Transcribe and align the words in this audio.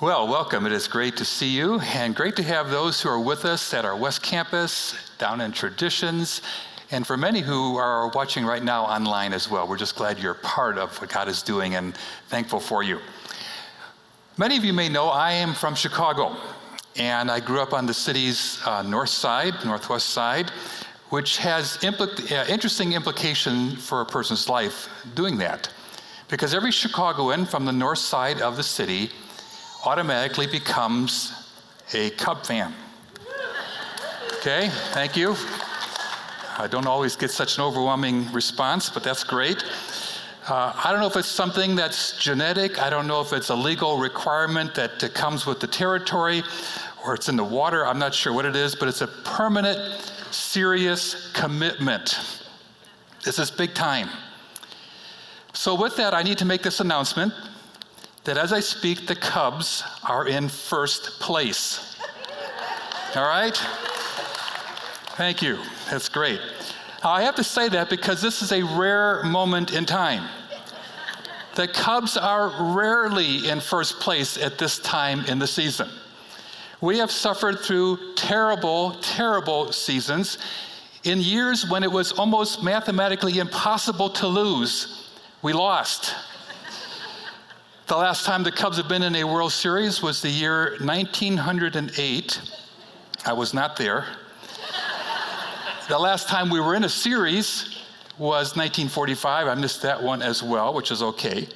Well, 0.00 0.26
welcome. 0.28 0.64
It 0.64 0.72
is 0.72 0.88
great 0.88 1.18
to 1.18 1.26
see 1.26 1.50
you, 1.50 1.78
and 1.78 2.16
great 2.16 2.34
to 2.36 2.42
have 2.42 2.70
those 2.70 3.02
who 3.02 3.10
are 3.10 3.20
with 3.20 3.44
us 3.44 3.74
at 3.74 3.84
our 3.84 3.94
West 3.94 4.22
Campus, 4.22 4.94
down 5.18 5.42
in 5.42 5.52
Traditions, 5.52 6.40
and 6.90 7.06
for 7.06 7.18
many 7.18 7.42
who 7.42 7.76
are 7.76 8.08
watching 8.08 8.46
right 8.46 8.64
now 8.64 8.84
online 8.84 9.34
as 9.34 9.50
well. 9.50 9.68
We're 9.68 9.76
just 9.76 9.96
glad 9.96 10.18
you're 10.18 10.32
part 10.32 10.78
of 10.78 10.98
what 11.02 11.10
God 11.10 11.28
is 11.28 11.42
doing 11.42 11.74
and 11.74 11.94
thankful 12.28 12.60
for 12.60 12.82
you. 12.82 12.98
Many 14.38 14.56
of 14.56 14.64
you 14.64 14.72
may 14.72 14.88
know 14.88 15.08
I 15.08 15.32
am 15.32 15.52
from 15.52 15.74
Chicago, 15.74 16.34
and 16.96 17.30
I 17.30 17.38
grew 17.38 17.60
up 17.60 17.74
on 17.74 17.84
the 17.84 17.92
city's 17.92 18.58
uh, 18.64 18.80
north 18.80 19.10
side, 19.10 19.52
northwest 19.66 20.08
side, 20.08 20.48
which 21.10 21.36
has 21.36 21.76
impl- 21.82 22.32
uh, 22.32 22.50
interesting 22.50 22.94
implication 22.94 23.76
for 23.76 24.00
a 24.00 24.06
person's 24.06 24.48
life 24.48 24.88
doing 25.14 25.36
that. 25.36 25.70
Because 26.28 26.54
every 26.54 26.70
Chicagoan 26.70 27.44
from 27.44 27.66
the 27.66 27.72
north 27.72 27.98
side 27.98 28.40
of 28.40 28.56
the 28.56 28.62
city 28.62 29.10
automatically 29.84 30.46
becomes 30.46 31.32
a 31.94 32.10
Cub 32.10 32.44
fan. 32.44 32.74
Okay, 34.38 34.68
thank 34.92 35.16
you. 35.16 35.34
I 36.58 36.66
don't 36.66 36.86
always 36.86 37.16
get 37.16 37.30
such 37.30 37.56
an 37.56 37.64
overwhelming 37.64 38.30
response, 38.32 38.90
but 38.90 39.02
that's 39.02 39.24
great. 39.24 39.64
Uh, 40.46 40.72
I 40.84 40.90
don't 40.90 41.00
know 41.00 41.06
if 41.06 41.16
it's 41.16 41.28
something 41.28 41.76
that's 41.76 42.18
genetic. 42.18 42.80
I 42.82 42.90
don't 42.90 43.06
know 43.06 43.20
if 43.20 43.32
it's 43.32 43.50
a 43.50 43.54
legal 43.54 43.98
requirement 43.98 44.74
that 44.74 45.04
uh, 45.04 45.08
comes 45.10 45.46
with 45.46 45.60
the 45.60 45.66
territory 45.66 46.42
or 47.04 47.14
it's 47.14 47.28
in 47.28 47.36
the 47.36 47.44
water. 47.44 47.86
I'm 47.86 47.98
not 47.98 48.14
sure 48.14 48.32
what 48.32 48.44
it 48.44 48.56
is, 48.56 48.74
but 48.74 48.88
it's 48.88 49.00
a 49.00 49.06
permanent, 49.06 49.78
serious 50.30 51.30
commitment. 51.32 52.18
This 53.24 53.38
is 53.38 53.50
big 53.50 53.74
time. 53.74 54.08
So, 55.52 55.74
with 55.74 55.96
that, 55.96 56.14
I 56.14 56.22
need 56.22 56.38
to 56.38 56.44
make 56.44 56.62
this 56.62 56.80
announcement 56.80 57.32
that 58.30 58.38
as 58.38 58.52
I 58.52 58.60
speak, 58.60 59.08
the 59.08 59.16
Cubs 59.16 59.82
are 60.04 60.28
in 60.28 60.48
first 60.48 61.18
place. 61.18 61.96
All 63.16 63.24
right? 63.24 63.56
Thank 65.16 65.42
you. 65.42 65.58
That's 65.90 66.08
great. 66.08 66.38
I 67.02 67.22
have 67.22 67.34
to 67.34 67.42
say 67.42 67.68
that 67.70 67.90
because 67.90 68.22
this 68.22 68.40
is 68.40 68.52
a 68.52 68.62
rare 68.62 69.24
moment 69.24 69.72
in 69.72 69.84
time. 69.84 70.28
The 71.56 71.66
Cubs 71.66 72.16
are 72.16 72.72
rarely 72.72 73.48
in 73.48 73.58
first 73.58 73.98
place 73.98 74.38
at 74.38 74.58
this 74.58 74.78
time 74.78 75.24
in 75.24 75.40
the 75.40 75.48
season. 75.48 75.88
We 76.80 76.98
have 76.98 77.10
suffered 77.10 77.58
through 77.58 78.14
terrible, 78.14 78.92
terrible 79.02 79.72
seasons. 79.72 80.38
In 81.02 81.18
years 81.18 81.68
when 81.68 81.82
it 81.82 81.90
was 81.90 82.12
almost 82.12 82.62
mathematically 82.62 83.40
impossible 83.40 84.10
to 84.10 84.28
lose, 84.28 85.10
we 85.42 85.52
lost. 85.52 86.14
The 87.90 87.96
last 87.96 88.24
time 88.24 88.44
the 88.44 88.52
Cubs 88.52 88.76
have 88.76 88.86
been 88.86 89.02
in 89.02 89.16
a 89.16 89.24
World 89.24 89.50
Series 89.50 90.00
was 90.00 90.22
the 90.22 90.28
year 90.28 90.76
1908. 90.78 92.40
I 93.26 93.32
was 93.32 93.52
not 93.52 93.76
there. 93.76 94.04
the 95.88 95.98
last 95.98 96.28
time 96.28 96.50
we 96.50 96.60
were 96.60 96.76
in 96.76 96.84
a 96.84 96.88
series 96.88 97.82
was 98.16 98.54
1945. 98.54 99.48
I 99.48 99.54
missed 99.56 99.82
that 99.82 100.00
one 100.00 100.22
as 100.22 100.40
well, 100.40 100.72
which 100.72 100.92
is 100.92 101.02
okay. 101.02 101.48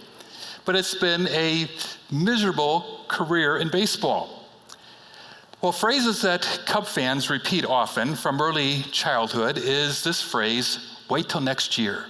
But 0.64 0.74
it's 0.74 0.96
been 0.96 1.28
a 1.28 1.70
miserable 2.10 3.04
career 3.06 3.58
in 3.58 3.68
baseball. 3.68 4.48
Well, 5.62 5.70
phrases 5.70 6.20
that 6.22 6.62
Cub 6.66 6.88
fans 6.88 7.30
repeat 7.30 7.64
often 7.64 8.16
from 8.16 8.40
early 8.40 8.82
childhood 8.90 9.56
is 9.56 10.02
this 10.02 10.20
phrase 10.20 10.98
wait 11.08 11.28
till 11.28 11.42
next 11.42 11.78
year. 11.78 12.06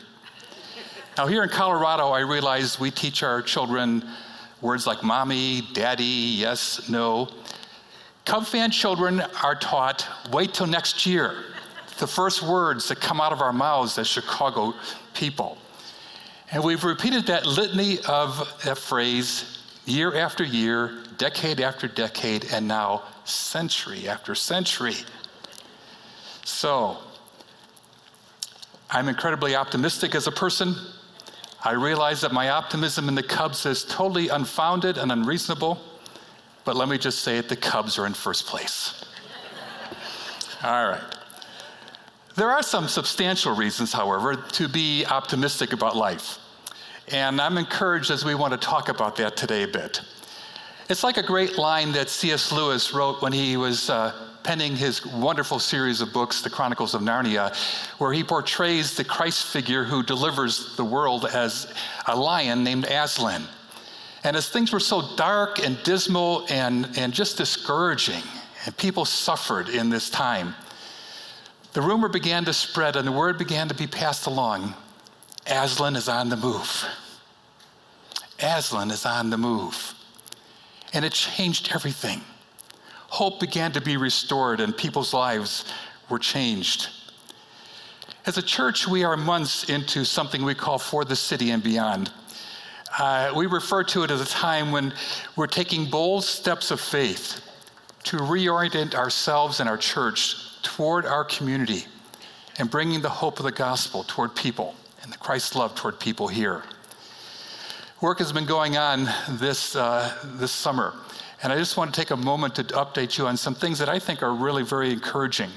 Now, 1.16 1.28
here 1.28 1.44
in 1.44 1.48
Colorado, 1.48 2.08
I 2.08 2.20
realize 2.20 2.80
we 2.80 2.90
teach 2.90 3.22
our 3.22 3.40
children 3.40 4.04
words 4.60 4.84
like 4.84 5.04
mommy, 5.04 5.62
daddy, 5.72 6.04
yes, 6.04 6.88
no. 6.88 7.28
Cub 8.24 8.44
fan 8.44 8.72
children 8.72 9.20
are 9.44 9.54
taught 9.54 10.04
wait 10.32 10.54
till 10.54 10.66
next 10.66 11.06
year. 11.06 11.36
The 11.98 12.06
first 12.08 12.42
words 12.42 12.88
that 12.88 13.00
come 13.00 13.20
out 13.20 13.32
of 13.32 13.40
our 13.40 13.52
mouths 13.52 13.96
as 13.96 14.08
Chicago 14.08 14.74
people. 15.14 15.56
And 16.50 16.64
we've 16.64 16.82
repeated 16.82 17.26
that 17.26 17.46
litany 17.46 18.00
of 18.08 18.36
that 18.64 18.76
phrase 18.76 19.62
year 19.86 20.16
after 20.16 20.42
year, 20.42 21.04
decade 21.16 21.60
after 21.60 21.86
decade, 21.86 22.46
and 22.52 22.66
now 22.66 23.04
century 23.24 24.08
after 24.08 24.34
century. 24.34 24.96
So, 26.44 26.98
I'm 28.90 29.08
incredibly 29.08 29.54
optimistic 29.54 30.16
as 30.16 30.26
a 30.26 30.32
person. 30.32 30.74
I 31.64 31.72
realize 31.72 32.20
that 32.20 32.32
my 32.32 32.50
optimism 32.50 33.08
in 33.08 33.14
the 33.14 33.22
Cubs 33.22 33.64
is 33.64 33.84
totally 33.84 34.28
unfounded 34.28 34.98
and 34.98 35.10
unreasonable, 35.10 35.80
but 36.66 36.76
let 36.76 36.90
me 36.90 36.98
just 36.98 37.20
say 37.20 37.38
it 37.38 37.48
the 37.48 37.56
Cubs 37.56 37.98
are 37.98 38.04
in 38.04 38.12
first 38.12 38.46
place. 38.46 39.04
All 40.62 40.88
right. 40.88 41.02
There 42.36 42.50
are 42.50 42.62
some 42.62 42.86
substantial 42.86 43.54
reasons, 43.54 43.92
however, 43.92 44.34
to 44.34 44.68
be 44.68 45.06
optimistic 45.06 45.72
about 45.72 45.96
life. 45.96 46.38
And 47.08 47.40
I'm 47.40 47.56
encouraged 47.56 48.10
as 48.10 48.24
we 48.24 48.34
want 48.34 48.52
to 48.52 48.58
talk 48.58 48.88
about 48.88 49.16
that 49.16 49.36
today 49.36 49.62
a 49.62 49.68
bit. 49.68 50.00
It's 50.90 51.02
like 51.02 51.16
a 51.16 51.22
great 51.22 51.56
line 51.56 51.92
that 51.92 52.10
C.S. 52.10 52.52
Lewis 52.52 52.92
wrote 52.92 53.22
when 53.22 53.32
he 53.32 53.56
was 53.56 53.88
uh, 53.88 54.23
penning 54.44 54.76
his 54.76 55.04
wonderful 55.04 55.58
series 55.58 56.00
of 56.00 56.12
books, 56.12 56.42
The 56.42 56.50
Chronicles 56.50 56.94
of 56.94 57.00
Narnia, 57.00 57.56
where 57.98 58.12
he 58.12 58.22
portrays 58.22 58.96
the 58.96 59.04
Christ 59.04 59.46
figure 59.46 59.82
who 59.82 60.02
delivers 60.02 60.76
the 60.76 60.84
world 60.84 61.24
as 61.24 61.72
a 62.06 62.14
lion 62.14 62.62
named 62.62 62.84
Aslan. 62.84 63.42
And 64.22 64.36
as 64.36 64.48
things 64.48 64.72
were 64.72 64.80
so 64.80 65.16
dark 65.16 65.58
and 65.58 65.82
dismal 65.82 66.46
and, 66.48 66.88
and 66.96 67.12
just 67.12 67.36
discouraging, 67.36 68.22
and 68.66 68.76
people 68.76 69.04
suffered 69.04 69.68
in 69.68 69.90
this 69.90 70.08
time, 70.08 70.54
the 71.72 71.82
rumor 71.82 72.08
began 72.08 72.44
to 72.44 72.52
spread 72.52 72.94
and 72.96 73.06
the 73.06 73.12
word 73.12 73.36
began 73.38 73.68
to 73.68 73.74
be 73.74 73.86
passed 73.86 74.26
along 74.26 74.74
Aslan 75.46 75.96
is 75.96 76.08
on 76.08 76.28
the 76.28 76.36
move. 76.36 76.86
Aslan 78.40 78.90
is 78.90 79.04
on 79.04 79.30
the 79.30 79.38
move. 79.38 79.94
And 80.92 81.04
it 81.04 81.12
changed 81.12 81.70
everything. 81.74 82.20
Hope 83.14 83.38
began 83.38 83.70
to 83.70 83.80
be 83.80 83.96
restored 83.96 84.60
and 84.60 84.76
people's 84.76 85.14
lives 85.14 85.72
were 86.10 86.18
changed. 86.18 86.88
As 88.26 88.38
a 88.38 88.42
church, 88.42 88.88
we 88.88 89.04
are 89.04 89.16
months 89.16 89.70
into 89.70 90.04
something 90.04 90.44
we 90.44 90.56
call 90.56 90.80
For 90.80 91.04
the 91.04 91.14
City 91.14 91.52
and 91.52 91.62
Beyond. 91.62 92.10
Uh, 92.98 93.32
we 93.36 93.46
refer 93.46 93.84
to 93.84 94.02
it 94.02 94.10
as 94.10 94.20
a 94.20 94.26
time 94.26 94.72
when 94.72 94.92
we're 95.36 95.46
taking 95.46 95.88
bold 95.88 96.24
steps 96.24 96.72
of 96.72 96.80
faith 96.80 97.40
to 98.02 98.16
reorient 98.16 98.96
ourselves 98.96 99.60
and 99.60 99.68
our 99.68 99.78
church 99.78 100.60
toward 100.62 101.06
our 101.06 101.22
community 101.22 101.84
and 102.58 102.68
bringing 102.68 103.00
the 103.00 103.08
hope 103.08 103.38
of 103.38 103.44
the 103.44 103.52
gospel 103.52 104.02
toward 104.08 104.34
people 104.34 104.74
and 105.04 105.12
the 105.12 105.18
Christ 105.18 105.54
love 105.54 105.76
toward 105.76 106.00
people 106.00 106.26
here 106.26 106.64
work 108.04 108.18
has 108.18 108.32
been 108.32 108.44
going 108.44 108.76
on 108.76 109.08
this, 109.38 109.74
uh, 109.74 110.14
this 110.34 110.52
summer. 110.52 110.92
And 111.44 111.52
I 111.52 111.58
just 111.58 111.76
want 111.76 111.92
to 111.92 112.00
take 112.00 112.10
a 112.10 112.16
moment 112.16 112.54
to 112.54 112.64
update 112.64 113.18
you 113.18 113.26
on 113.26 113.36
some 113.36 113.54
things 113.54 113.78
that 113.78 113.88
I 113.90 113.98
think 113.98 114.22
are 114.22 114.32
really 114.32 114.62
very 114.62 114.90
encouraging. 114.90 115.50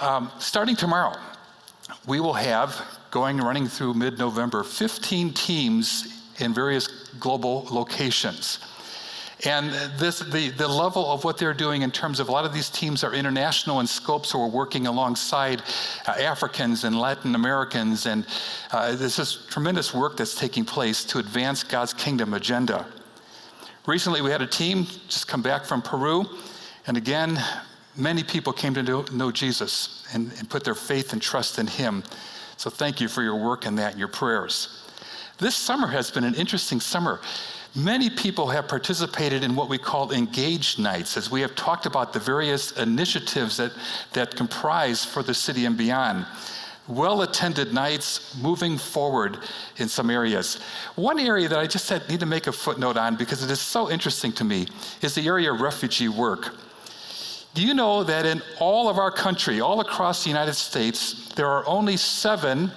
Um, 0.00 0.32
starting 0.40 0.74
tomorrow, 0.74 1.16
we 2.04 2.18
will 2.18 2.32
have, 2.32 2.84
going 3.12 3.38
running 3.38 3.68
through 3.68 3.94
mid 3.94 4.18
November, 4.18 4.64
15 4.64 5.32
teams 5.34 6.20
in 6.40 6.52
various 6.52 6.88
global 7.20 7.68
locations. 7.70 8.58
And 9.44 9.70
this, 10.00 10.18
the, 10.18 10.48
the 10.48 10.66
level 10.66 11.12
of 11.12 11.22
what 11.22 11.38
they're 11.38 11.54
doing 11.54 11.82
in 11.82 11.92
terms 11.92 12.18
of 12.18 12.28
a 12.28 12.32
lot 12.32 12.44
of 12.44 12.52
these 12.52 12.70
teams 12.70 13.04
are 13.04 13.14
international 13.14 13.78
in 13.78 13.86
scope, 13.86 14.26
so 14.26 14.40
we're 14.40 14.48
working 14.48 14.88
alongside 14.88 15.62
uh, 16.08 16.10
Africans 16.10 16.82
and 16.82 16.98
Latin 16.98 17.36
Americans. 17.36 18.06
And 18.06 18.26
uh, 18.72 18.96
this 18.96 19.20
is 19.20 19.46
tremendous 19.48 19.94
work 19.94 20.16
that's 20.16 20.34
taking 20.34 20.64
place 20.64 21.04
to 21.04 21.20
advance 21.20 21.62
God's 21.62 21.94
kingdom 21.94 22.34
agenda. 22.34 22.84
Recently, 23.88 24.20
we 24.20 24.30
had 24.30 24.42
a 24.42 24.46
team 24.46 24.84
just 25.08 25.28
come 25.28 25.40
back 25.40 25.64
from 25.64 25.80
Peru. 25.80 26.26
And 26.86 26.98
again, 26.98 27.42
many 27.96 28.22
people 28.22 28.52
came 28.52 28.74
to 28.74 28.82
know, 28.82 29.32
Jesus 29.32 30.06
and, 30.12 30.30
and 30.38 30.50
put 30.50 30.62
their 30.62 30.74
faith 30.74 31.14
and 31.14 31.22
trust 31.22 31.58
in 31.58 31.66
Him. 31.66 32.04
So 32.58 32.68
thank 32.68 33.00
you 33.00 33.08
for 33.08 33.22
your 33.22 33.36
work 33.36 33.64
in 33.64 33.76
that 33.76 33.92
and 33.92 33.98
your 33.98 34.08
prayers. 34.08 34.84
This 35.38 35.54
summer 35.54 35.86
has 35.86 36.10
been 36.10 36.24
an 36.24 36.34
interesting 36.34 36.80
summer. 36.80 37.18
Many 37.74 38.10
people 38.10 38.48
have 38.48 38.68
participated 38.68 39.42
in 39.42 39.56
what 39.56 39.70
we 39.70 39.78
call 39.78 40.12
engaged 40.12 40.78
nights, 40.78 41.16
as 41.16 41.30
we 41.30 41.40
have 41.40 41.54
talked 41.54 41.86
about 41.86 42.12
the 42.12 42.20
various 42.20 42.72
initiatives 42.72 43.56
that, 43.56 43.72
that 44.12 44.36
comprise 44.36 45.02
for 45.02 45.22
the 45.22 45.32
city 45.32 45.64
and 45.64 45.78
beyond. 45.78 46.26
Well 46.88 47.22
attended 47.22 47.72
nights 47.74 48.34
moving 48.40 48.78
forward 48.78 49.38
in 49.76 49.88
some 49.88 50.10
areas. 50.10 50.58
One 50.96 51.20
area 51.20 51.48
that 51.48 51.58
I 51.58 51.66
just 51.66 51.88
had, 51.88 52.08
need 52.08 52.20
to 52.20 52.26
make 52.26 52.46
a 52.46 52.52
footnote 52.52 52.96
on 52.96 53.16
because 53.16 53.42
it 53.42 53.50
is 53.50 53.60
so 53.60 53.90
interesting 53.90 54.32
to 54.32 54.44
me 54.44 54.66
is 55.02 55.14
the 55.14 55.26
area 55.26 55.52
of 55.52 55.60
refugee 55.60 56.08
work. 56.08 56.54
Do 57.54 57.66
you 57.66 57.74
know 57.74 58.04
that 58.04 58.24
in 58.24 58.42
all 58.58 58.88
of 58.88 58.98
our 58.98 59.10
country, 59.10 59.60
all 59.60 59.80
across 59.80 60.24
the 60.24 60.30
United 60.30 60.54
States, 60.54 61.28
there 61.34 61.48
are 61.48 61.66
only 61.66 61.96
seven 61.96 62.70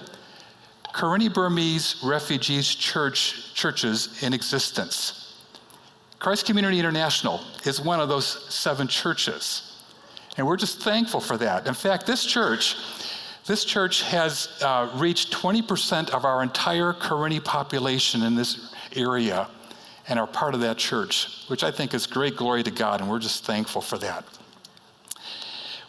Karenni 0.92 1.32
Burmese 1.32 2.02
refugees 2.04 2.74
church, 2.74 3.54
churches 3.54 4.22
in 4.22 4.34
existence. 4.34 5.34
Christ 6.18 6.46
Community 6.46 6.78
International 6.78 7.40
is 7.64 7.80
one 7.80 7.98
of 7.98 8.08
those 8.08 8.26
seven 8.52 8.86
churches. 8.86 9.82
And 10.36 10.46
we're 10.46 10.56
just 10.56 10.80
thankful 10.80 11.20
for 11.20 11.36
that. 11.38 11.66
In 11.66 11.74
fact, 11.74 12.06
this 12.06 12.24
church, 12.24 12.76
this 13.46 13.64
church 13.64 14.02
has 14.02 14.48
uh, 14.62 14.90
reached 14.94 15.32
20% 15.32 16.10
of 16.10 16.24
our 16.24 16.42
entire 16.42 16.92
Karenni 16.92 17.42
population 17.42 18.22
in 18.22 18.36
this 18.36 18.72
area 18.94 19.48
and 20.08 20.18
are 20.18 20.26
part 20.26 20.54
of 20.54 20.60
that 20.60 20.78
church, 20.78 21.44
which 21.48 21.64
I 21.64 21.70
think 21.70 21.94
is 21.94 22.06
great 22.06 22.36
glory 22.36 22.62
to 22.62 22.70
God, 22.70 23.00
and 23.00 23.10
we're 23.10 23.18
just 23.18 23.44
thankful 23.44 23.82
for 23.82 23.98
that. 23.98 24.24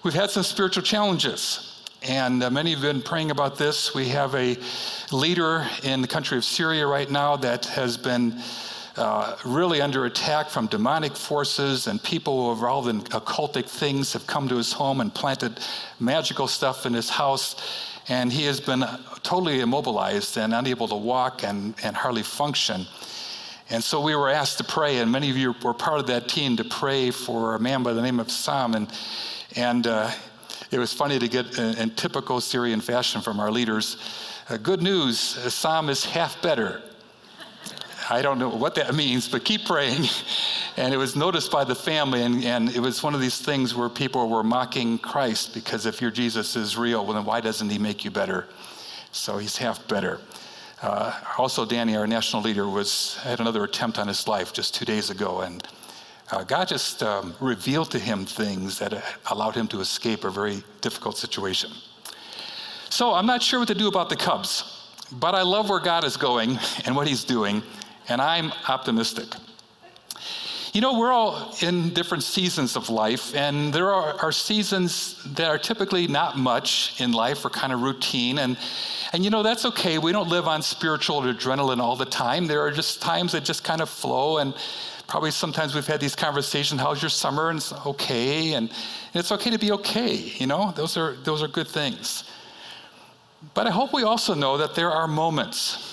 We've 0.04 0.14
had 0.14 0.30
some 0.30 0.44
spiritual 0.44 0.84
challenges, 0.84 1.84
and 2.02 2.44
uh, 2.44 2.50
many 2.50 2.72
have 2.72 2.82
been 2.82 3.02
praying 3.02 3.32
about 3.32 3.58
this. 3.58 3.94
We 3.94 4.10
have 4.10 4.36
a 4.36 4.58
leader 5.12 5.68
in 5.84 6.02
the 6.02 6.08
country 6.08 6.38
of 6.38 6.46
Syria 6.46 6.88
right 6.88 7.10
now 7.10 7.36
that 7.38 7.66
has 7.68 7.98
been 7.98 8.42
uh, 8.96 9.36
really 9.46 9.82
under 9.82 10.06
attack 10.06 10.50
from 10.50 10.68
demonic 10.68 11.16
forces, 11.16 11.88
and 11.88 12.02
people 12.04 12.44
who 12.44 12.50
are 12.50 12.54
involved 12.54 12.90
in 12.90 13.02
occultic 13.02 13.68
things 13.68 14.14
have 14.14 14.28
come 14.28 14.48
to 14.50 14.56
his 14.56 14.72
home 14.72 15.02
and 15.02 15.14
planted 15.14 15.60
magical 16.00 16.48
stuff 16.48 16.86
in 16.86 16.94
his 16.94 17.10
house. 17.10 17.56
And 18.10 18.32
he 18.32 18.46
has 18.46 18.60
been 18.60 18.84
totally 19.24 19.62
immobilized 19.62 20.38
and 20.38 20.54
unable 20.54 20.88
to 20.90 20.96
walk 20.96 21.44
and, 21.44 21.74
and 21.84 21.96
hardly 21.96 22.24
function. 22.24 22.86
And 23.70 23.84
so 23.84 24.02
we 24.02 24.14
were 24.16 24.30
asked 24.30 24.58
to 24.58 24.64
pray, 24.64 25.00
and 25.00 25.12
many 25.12 25.30
of 25.30 25.38
you 25.38 25.56
were 25.64 25.74
part 25.74 26.00
of 26.00 26.08
that 26.08 26.28
team 26.28 26.58
to 26.58 26.64
pray 26.64 27.12
for 27.12 27.56
a 27.56 27.60
man 27.60 27.82
by 27.82 27.94
the 27.94 28.02
name 28.02 28.20
of 28.20 28.30
Sam. 28.30 28.76
And, 28.76 28.92
and 29.56 29.88
uh, 29.88 30.12
it 30.70 30.78
was 30.78 30.94
funny 30.94 31.18
to 31.18 31.28
get, 31.28 31.58
in, 31.58 31.78
in 31.78 31.90
typical 31.92 32.42
Syrian 32.42 32.82
fashion 32.82 33.22
from 33.22 33.40
our 33.40 33.50
leaders, 33.50 33.98
uh, 34.50 34.58
good 34.58 34.82
news, 34.82 35.18
Sam 35.18 35.90
is 35.90 36.04
half 36.04 36.42
better. 36.42 36.84
I 38.10 38.22
don't 38.22 38.40
know 38.40 38.50
what 38.50 38.76
that 38.76 38.96
means, 39.04 39.28
but 39.28 39.46
keep 39.46 39.66
praying. 39.66 40.04
And 40.78 40.94
it 40.94 40.98
was 40.98 41.16
noticed 41.16 41.52
by 41.52 41.64
the 41.64 41.76
family, 41.76 42.24
and, 42.24 42.44
and 42.44 42.70
it 42.70 42.80
was 42.80 43.04
one 43.04 43.14
of 43.14 43.22
these 43.22 43.40
things 43.40 43.76
where 43.76 43.90
people 43.90 44.30
were 44.30 44.44
mocking 44.44 44.98
Christ 44.98 45.54
because 45.54 45.86
if 45.86 46.02
your 46.02 46.12
Jesus 46.12 46.56
is 46.56 46.78
real, 46.78 47.06
well, 47.06 47.14
then 47.14 47.26
why 47.26 47.42
doesn't 47.42 47.70
he 47.70 47.78
make 47.78 48.04
you 48.04 48.12
better? 48.12 48.48
So 49.12 49.38
he's 49.38 49.58
half 49.58 49.88
better. 49.88 50.20
Uh, 50.82 51.18
also, 51.38 51.66
Danny, 51.66 51.96
our 51.96 52.08
national 52.08 52.42
leader, 52.42 52.68
was 52.68 53.16
had 53.24 53.40
another 53.40 53.64
attempt 53.64 54.00
on 54.00 54.08
his 54.08 54.28
life 54.28 54.52
just 54.52 54.76
two 54.76 54.84
days 54.84 55.10
ago, 55.10 55.42
and 55.42 55.66
uh, 56.32 56.44
God 56.44 56.68
just 56.68 57.04
um, 57.04 57.34
revealed 57.40 57.92
to 57.92 58.00
him 58.00 58.26
things 58.26 58.80
that 58.80 59.04
allowed 59.32 59.56
him 59.56 59.68
to 59.68 59.80
escape 59.80 60.24
a 60.24 60.30
very 60.30 60.64
difficult 60.82 61.18
situation. 61.18 61.72
So 62.90 63.14
I'm 63.14 63.26
not 63.26 63.42
sure 63.42 63.58
what 63.60 63.70
to 63.70 63.74
do 63.74 63.88
about 63.88 64.10
the 64.10 64.16
Cubs, 64.16 64.64
but 65.12 65.34
I 65.34 65.42
love 65.42 65.68
where 65.68 65.80
God 65.80 66.04
is 66.04 66.16
going 66.16 66.60
and 66.86 66.96
what 66.96 67.08
He's 67.08 67.24
doing, 67.24 67.64
and 68.10 68.22
I'm 68.22 68.52
optimistic. 68.68 69.28
You 70.74 70.82
know, 70.82 70.98
we're 70.98 71.12
all 71.12 71.54
in 71.62 71.94
different 71.94 72.24
seasons 72.24 72.76
of 72.76 72.90
life, 72.90 73.36
and 73.36 73.72
there 73.72 73.94
are, 73.94 74.20
are 74.20 74.32
seasons 74.32 75.24
that 75.36 75.48
are 75.48 75.60
typically 75.60 76.08
not 76.08 76.36
much 76.36 77.00
in 77.00 77.12
life 77.12 77.46
or 77.46 77.52
kind 77.52 77.72
of 77.72 77.84
routine. 77.84 78.40
And, 78.40 78.58
and 79.14 79.24
you 79.24 79.30
know, 79.30 79.44
that's 79.44 79.66
okay. 79.66 80.00
We 80.00 80.12
don't 80.12 80.30
live 80.30 80.48
on 80.48 80.64
spiritual 80.64 81.22
adrenaline 81.22 81.80
all 81.80 81.96
the 81.96 82.06
time. 82.06 82.48
There 82.48 82.62
are 82.62 82.72
just 82.72 83.04
times 83.04 83.34
that 83.34 83.44
just 83.44 83.64
kind 83.64 83.82
of 83.82 83.90
flow. 83.90 84.40
And 84.40 84.56
probably 85.06 85.30
sometimes 85.30 85.76
we've 85.76 85.86
had 85.86 86.00
these 86.00 86.16
conversations 86.16 86.82
how's 86.82 87.04
your 87.04 87.10
summer? 87.10 87.50
And 87.52 87.58
it's 87.60 87.72
okay. 87.86 88.54
And, 88.54 88.68
and 88.70 89.20
it's 89.20 89.32
okay 89.32 89.52
to 89.52 89.60
be 89.60 89.72
okay. 89.74 90.16
You 90.16 90.48
know, 90.48 90.74
those 90.76 90.98
are, 90.98 91.14
those 91.24 91.44
are 91.44 91.48
good 91.48 91.68
things. 91.68 92.24
But 93.54 93.68
I 93.68 93.70
hope 93.70 93.94
we 93.94 94.02
also 94.02 94.34
know 94.34 94.58
that 94.58 94.74
there 94.74 94.90
are 94.90 95.08
moments 95.08 95.93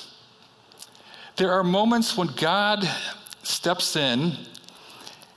there 1.40 1.52
are 1.52 1.64
moments 1.64 2.19
when 2.19 2.28
God 2.37 2.87
steps 3.44 3.96
in, 3.96 4.37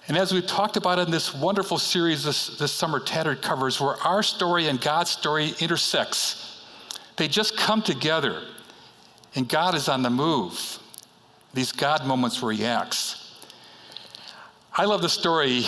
and 0.09 0.17
as 0.17 0.33
we've 0.33 0.45
talked 0.45 0.75
about 0.75 0.99
in 0.99 1.09
this 1.09 1.33
wonderful 1.33 1.77
series 1.77 2.25
this, 2.25 2.57
this 2.57 2.73
summer, 2.73 2.99
Tattered 2.99 3.41
Covers, 3.41 3.79
where 3.79 3.95
our 4.03 4.21
story 4.21 4.67
and 4.67 4.81
God's 4.81 5.11
story 5.11 5.53
intersects. 5.61 6.65
They 7.15 7.29
just 7.29 7.55
come 7.55 7.81
together, 7.81 8.41
and 9.35 9.47
God 9.47 9.75
is 9.75 9.87
on 9.87 10.03
the 10.03 10.09
move. 10.09 10.77
These 11.53 11.71
God 11.71 12.05
moments 12.05 12.41
where 12.41 12.51
He 12.51 12.65
acts. 12.65 13.39
I 14.75 14.83
love 14.83 15.01
the 15.01 15.07
story 15.07 15.63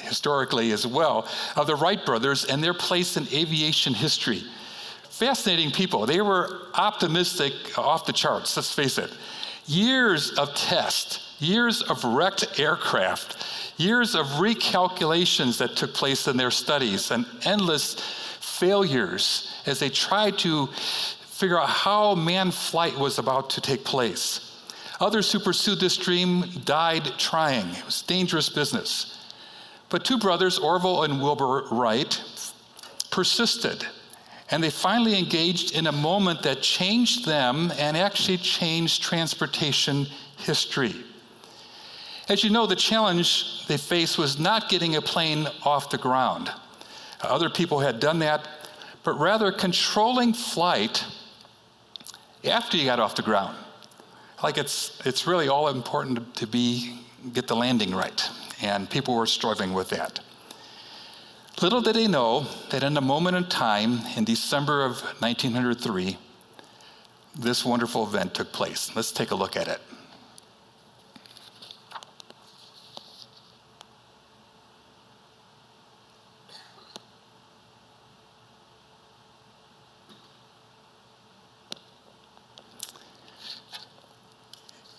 historically 0.00 0.72
as 0.72 0.88
well 0.88 1.28
of 1.54 1.68
the 1.68 1.76
Wright 1.76 2.04
brothers 2.04 2.46
and 2.46 2.64
their 2.64 2.74
place 2.74 3.16
in 3.16 3.28
aviation 3.32 3.94
history. 3.94 4.42
Fascinating 5.16 5.70
people. 5.70 6.04
They 6.04 6.20
were 6.20 6.68
optimistic 6.74 7.54
uh, 7.78 7.80
off 7.80 8.04
the 8.04 8.12
charts, 8.12 8.54
let's 8.54 8.74
face 8.74 8.98
it 8.98 9.10
years 9.66 10.32
of 10.32 10.54
tests, 10.54 11.34
years 11.38 11.80
of 11.80 12.04
wrecked 12.04 12.60
aircraft, 12.60 13.46
years 13.78 14.14
of 14.14 14.26
recalculations 14.26 15.56
that 15.56 15.74
took 15.74 15.94
place 15.94 16.28
in 16.28 16.36
their 16.36 16.50
studies, 16.50 17.10
and 17.10 17.24
endless 17.46 17.94
failures 18.40 19.54
as 19.64 19.78
they 19.78 19.88
tried 19.88 20.36
to 20.38 20.66
figure 20.66 21.58
out 21.58 21.70
how 21.70 22.14
manned 22.14 22.52
flight 22.52 22.96
was 22.98 23.18
about 23.18 23.48
to 23.48 23.62
take 23.62 23.84
place. 23.84 24.62
Others 25.00 25.32
who 25.32 25.38
pursued 25.38 25.80
this 25.80 25.96
dream 25.96 26.44
died 26.66 27.10
trying. 27.16 27.68
It 27.70 27.86
was 27.86 28.02
dangerous 28.02 28.50
business. 28.50 29.18
But 29.88 30.04
two 30.04 30.18
brothers, 30.18 30.58
Orville 30.58 31.04
and 31.04 31.22
Wilbur 31.22 31.68
Wright, 31.70 32.22
persisted 33.10 33.86
and 34.50 34.62
they 34.62 34.70
finally 34.70 35.18
engaged 35.18 35.74
in 35.74 35.86
a 35.86 35.92
moment 35.92 36.42
that 36.42 36.62
changed 36.62 37.26
them 37.26 37.72
and 37.78 37.96
actually 37.96 38.38
changed 38.38 39.02
transportation 39.02 40.06
history. 40.36 40.94
As 42.28 42.44
you 42.44 42.50
know, 42.50 42.66
the 42.66 42.76
challenge 42.76 43.66
they 43.66 43.76
faced 43.76 44.18
was 44.18 44.38
not 44.38 44.68
getting 44.68 44.96
a 44.96 45.02
plane 45.02 45.48
off 45.64 45.90
the 45.90 45.98
ground. 45.98 46.50
Other 47.22 47.50
people 47.50 47.80
had 47.80 48.00
done 48.00 48.20
that, 48.20 48.48
but 49.02 49.18
rather 49.18 49.50
controlling 49.50 50.32
flight 50.32 51.04
after 52.44 52.76
you 52.76 52.84
got 52.84 53.00
off 53.00 53.16
the 53.16 53.22
ground. 53.22 53.56
Like 54.42 54.58
it's, 54.58 55.00
it's 55.06 55.26
really 55.26 55.48
all 55.48 55.68
important 55.68 56.34
to 56.36 56.46
be, 56.46 57.00
get 57.32 57.48
the 57.48 57.56
landing 57.56 57.94
right. 57.94 58.28
And 58.62 58.88
people 58.88 59.16
were 59.16 59.26
struggling 59.26 59.72
with 59.72 59.90
that. 59.90 60.20
Little 61.62 61.80
did 61.80 61.96
they 61.96 62.06
know 62.06 62.46
that 62.68 62.82
in 62.82 62.98
a 62.98 63.00
moment 63.00 63.34
in 63.34 63.46
time, 63.46 64.00
in 64.14 64.24
December 64.24 64.84
of 64.84 65.00
1903, 65.20 66.18
this 67.34 67.64
wonderful 67.64 68.06
event 68.06 68.34
took 68.34 68.52
place. 68.52 68.94
Let's 68.94 69.10
take 69.10 69.30
a 69.30 69.34
look 69.34 69.56
at 69.56 69.66
it. 69.66 69.80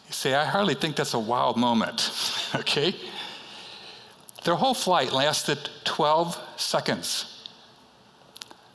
You 0.08 0.14
say, 0.14 0.34
I 0.34 0.46
hardly 0.46 0.74
think 0.74 0.96
that's 0.96 1.14
a 1.14 1.20
wild 1.20 1.56
moment, 1.56 2.12
okay? 2.56 2.96
Their 4.48 4.56
whole 4.56 4.74
flight 4.74 5.12
lasted 5.12 5.70
12 5.84 6.42
seconds. 6.56 7.50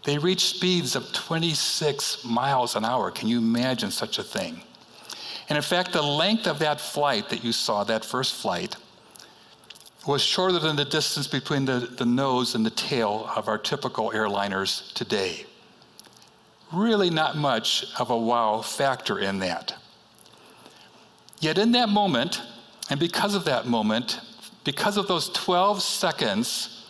They 0.04 0.18
reached 0.18 0.56
speeds 0.56 0.94
of 0.94 1.10
26 1.14 2.26
miles 2.26 2.76
an 2.76 2.84
hour. 2.84 3.10
Can 3.10 3.26
you 3.26 3.38
imagine 3.38 3.90
such 3.90 4.18
a 4.18 4.22
thing? 4.22 4.60
And 5.48 5.56
in 5.56 5.62
fact, 5.62 5.94
the 5.94 6.02
length 6.02 6.46
of 6.46 6.58
that 6.58 6.78
flight 6.78 7.30
that 7.30 7.42
you 7.42 7.52
saw, 7.52 7.84
that 7.84 8.04
first 8.04 8.34
flight, 8.34 8.76
was 10.06 10.22
shorter 10.22 10.58
than 10.58 10.76
the 10.76 10.84
distance 10.84 11.26
between 11.26 11.64
the, 11.64 11.78
the 11.78 12.04
nose 12.04 12.54
and 12.54 12.66
the 12.66 12.70
tail 12.70 13.30
of 13.34 13.48
our 13.48 13.56
typical 13.56 14.10
airliners 14.10 14.92
today. 14.92 15.46
Really, 16.70 17.08
not 17.08 17.38
much 17.38 17.86
of 17.98 18.10
a 18.10 18.18
wow 18.18 18.60
factor 18.60 19.18
in 19.18 19.38
that. 19.38 19.74
Yet, 21.40 21.56
in 21.56 21.72
that 21.72 21.88
moment, 21.88 22.42
and 22.90 23.00
because 23.00 23.34
of 23.34 23.46
that 23.46 23.66
moment, 23.66 24.20
because 24.64 24.96
of 24.96 25.08
those 25.08 25.28
12 25.30 25.82
seconds, 25.82 26.86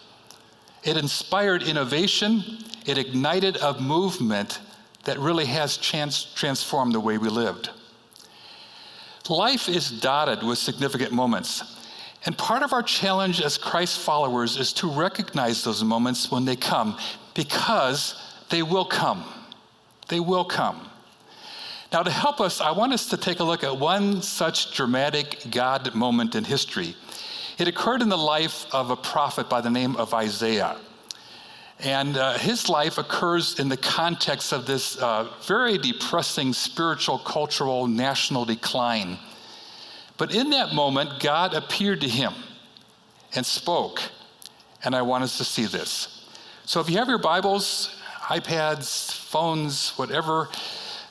it 0.84 0.96
inspired 0.96 1.62
innovation, 1.62 2.42
it 2.86 2.98
ignited 2.98 3.56
a 3.56 3.80
movement 3.80 4.60
that 5.04 5.18
really 5.18 5.46
has 5.46 5.76
trans- 5.76 6.24
transformed 6.34 6.94
the 6.94 7.00
way 7.00 7.18
we 7.18 7.28
lived. 7.28 7.70
Life 9.28 9.68
is 9.68 9.90
dotted 9.90 10.42
with 10.42 10.58
significant 10.58 11.12
moments. 11.12 11.78
And 12.24 12.36
part 12.36 12.62
of 12.62 12.72
our 12.72 12.82
challenge 12.82 13.40
as 13.40 13.58
Christ 13.58 13.98
followers 13.98 14.56
is 14.56 14.72
to 14.74 14.90
recognize 14.90 15.64
those 15.64 15.82
moments 15.82 16.30
when 16.30 16.44
they 16.44 16.56
come 16.56 16.98
because 17.34 18.14
they 18.50 18.62
will 18.62 18.84
come. 18.84 19.24
They 20.08 20.20
will 20.20 20.44
come. 20.44 20.88
Now, 21.92 22.02
to 22.02 22.10
help 22.10 22.40
us, 22.40 22.60
I 22.60 22.70
want 22.72 22.92
us 22.92 23.06
to 23.10 23.16
take 23.16 23.40
a 23.40 23.44
look 23.44 23.64
at 23.64 23.78
one 23.78 24.22
such 24.22 24.74
dramatic 24.74 25.44
God 25.50 25.94
moment 25.94 26.34
in 26.34 26.44
history. 26.44 26.96
It 27.58 27.68
occurred 27.68 28.02
in 28.02 28.08
the 28.08 28.16
life 28.16 28.66
of 28.72 28.90
a 28.90 28.96
prophet 28.96 29.48
by 29.48 29.60
the 29.60 29.70
name 29.70 29.96
of 29.96 30.14
Isaiah. 30.14 30.76
And 31.80 32.16
uh, 32.16 32.38
his 32.38 32.68
life 32.68 32.98
occurs 32.98 33.58
in 33.58 33.68
the 33.68 33.76
context 33.76 34.52
of 34.52 34.66
this 34.66 34.96
uh, 34.98 35.28
very 35.42 35.78
depressing 35.78 36.52
spiritual, 36.52 37.18
cultural, 37.18 37.88
national 37.88 38.44
decline. 38.44 39.18
But 40.16 40.34
in 40.34 40.50
that 40.50 40.74
moment, 40.74 41.20
God 41.20 41.54
appeared 41.54 42.00
to 42.02 42.08
him 42.08 42.32
and 43.34 43.44
spoke. 43.44 44.00
And 44.84 44.94
I 44.94 45.02
want 45.02 45.24
us 45.24 45.38
to 45.38 45.44
see 45.44 45.64
this. 45.64 46.28
So 46.64 46.80
if 46.80 46.88
you 46.88 46.98
have 46.98 47.08
your 47.08 47.18
Bibles, 47.18 48.00
iPads, 48.20 49.12
phones, 49.12 49.90
whatever, 49.98 50.48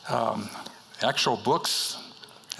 um, 0.09 0.49
actual 1.01 1.35
books 1.35 1.97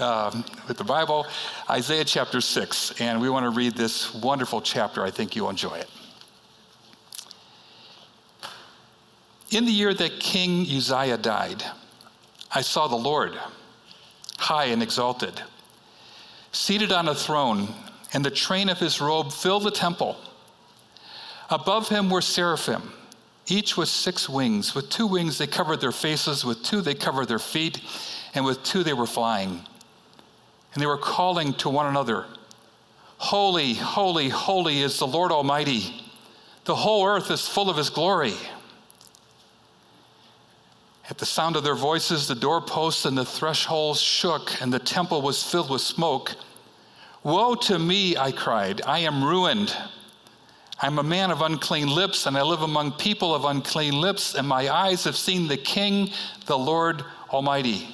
um, 0.02 0.44
with 0.68 0.78
the 0.78 0.84
Bible, 0.84 1.26
Isaiah 1.70 2.04
chapter 2.04 2.42
6. 2.42 3.00
And 3.00 3.22
we 3.22 3.30
want 3.30 3.46
to 3.46 3.50
read 3.50 3.76
this 3.76 4.14
wonderful 4.14 4.62
chapter. 4.62 5.04
I 5.04 5.12
think 5.12 5.36
you'll 5.36 5.50
enjoy 5.50 5.76
it. 5.76 5.90
In 9.52 9.66
the 9.66 9.72
year 9.72 9.94
that 9.94 10.20
King 10.20 10.62
Uzziah 10.62 11.18
died, 11.18 11.64
I 12.54 12.62
saw 12.62 12.88
the 12.88 12.96
Lord, 12.96 13.34
high 14.38 14.66
and 14.66 14.82
exalted, 14.82 15.42
seated 16.52 16.92
on 16.92 17.10
a 17.10 17.16
throne, 17.16 17.68
and 18.14 18.24
the 18.24 18.32
train 18.32 18.70
of 18.70 18.80
his 18.80 19.02
robe 19.02 19.32
filled 19.32 19.64
the 19.64 19.72
temple. 19.72 20.18
Above 21.50 21.90
him 21.90 22.10
were 22.10 22.22
seraphim, 22.22 22.94
each 23.48 23.76
with 23.76 23.90
six 23.90 24.30
wings. 24.30 24.74
With 24.74 24.90
two 24.90 25.08
wings 25.08 25.38
they 25.38 25.48
covered 25.48 25.82
their 25.82 25.92
faces, 25.92 26.46
with 26.46 26.64
two 26.64 26.80
they 26.82 26.94
covered 26.94 27.28
their 27.28 27.40
feet, 27.40 27.82
and 28.34 28.46
with 28.46 28.64
two 28.64 28.84
they 28.84 28.94
were 28.94 29.06
flying. 29.06 29.62
And 30.74 30.82
they 30.82 30.88
were 30.88 30.98
calling 30.98 31.54
to 31.56 31.70
one 31.70 31.88
another 31.88 32.26
Holy, 33.18 33.76
holy, 33.76 34.30
holy 34.30 34.82
is 34.82 34.98
the 34.98 35.06
Lord 35.06 35.32
Almighty. 35.32 35.94
The 36.66 36.76
whole 36.76 37.06
earth 37.06 37.30
is 37.30 37.48
full 37.48 37.70
of 37.70 37.78
his 37.78 37.92
glory. 37.92 38.34
At 41.08 41.20
the 41.20 41.26
sound 41.28 41.56
of 41.56 41.64
their 41.64 41.76
voices, 41.76 42.28
the 42.28 42.34
doorposts 42.34 43.06
and 43.06 43.16
the 43.16 43.24
thresholds 43.24 44.02
shook, 44.02 44.60
and 44.60 44.74
the 44.74 44.80
temple 44.80 45.22
was 45.22 45.44
filled 45.44 45.70
with 45.70 45.82
smoke. 45.82 46.34
Woe 47.22 47.54
to 47.54 47.78
me, 47.78 48.18
I 48.18 48.32
cried. 48.32 48.82
I 48.88 49.00
am 49.00 49.24
ruined. 49.24 49.76
I'm 50.80 50.98
a 50.98 51.04
man 51.04 51.30
of 51.30 51.44
unclean 51.44 51.90
lips, 51.90 52.26
and 52.26 52.36
I 52.36 52.42
live 52.42 52.64
among 52.64 52.94
people 52.94 53.36
of 53.36 53.46
unclean 53.46 54.02
lips, 54.02 54.34
and 54.34 54.48
my 54.48 54.68
eyes 54.68 55.04
have 55.04 55.16
seen 55.16 55.48
the 55.48 55.58
King, 55.58 56.10
the 56.48 56.58
Lord 56.58 57.04
Almighty. 57.30 57.94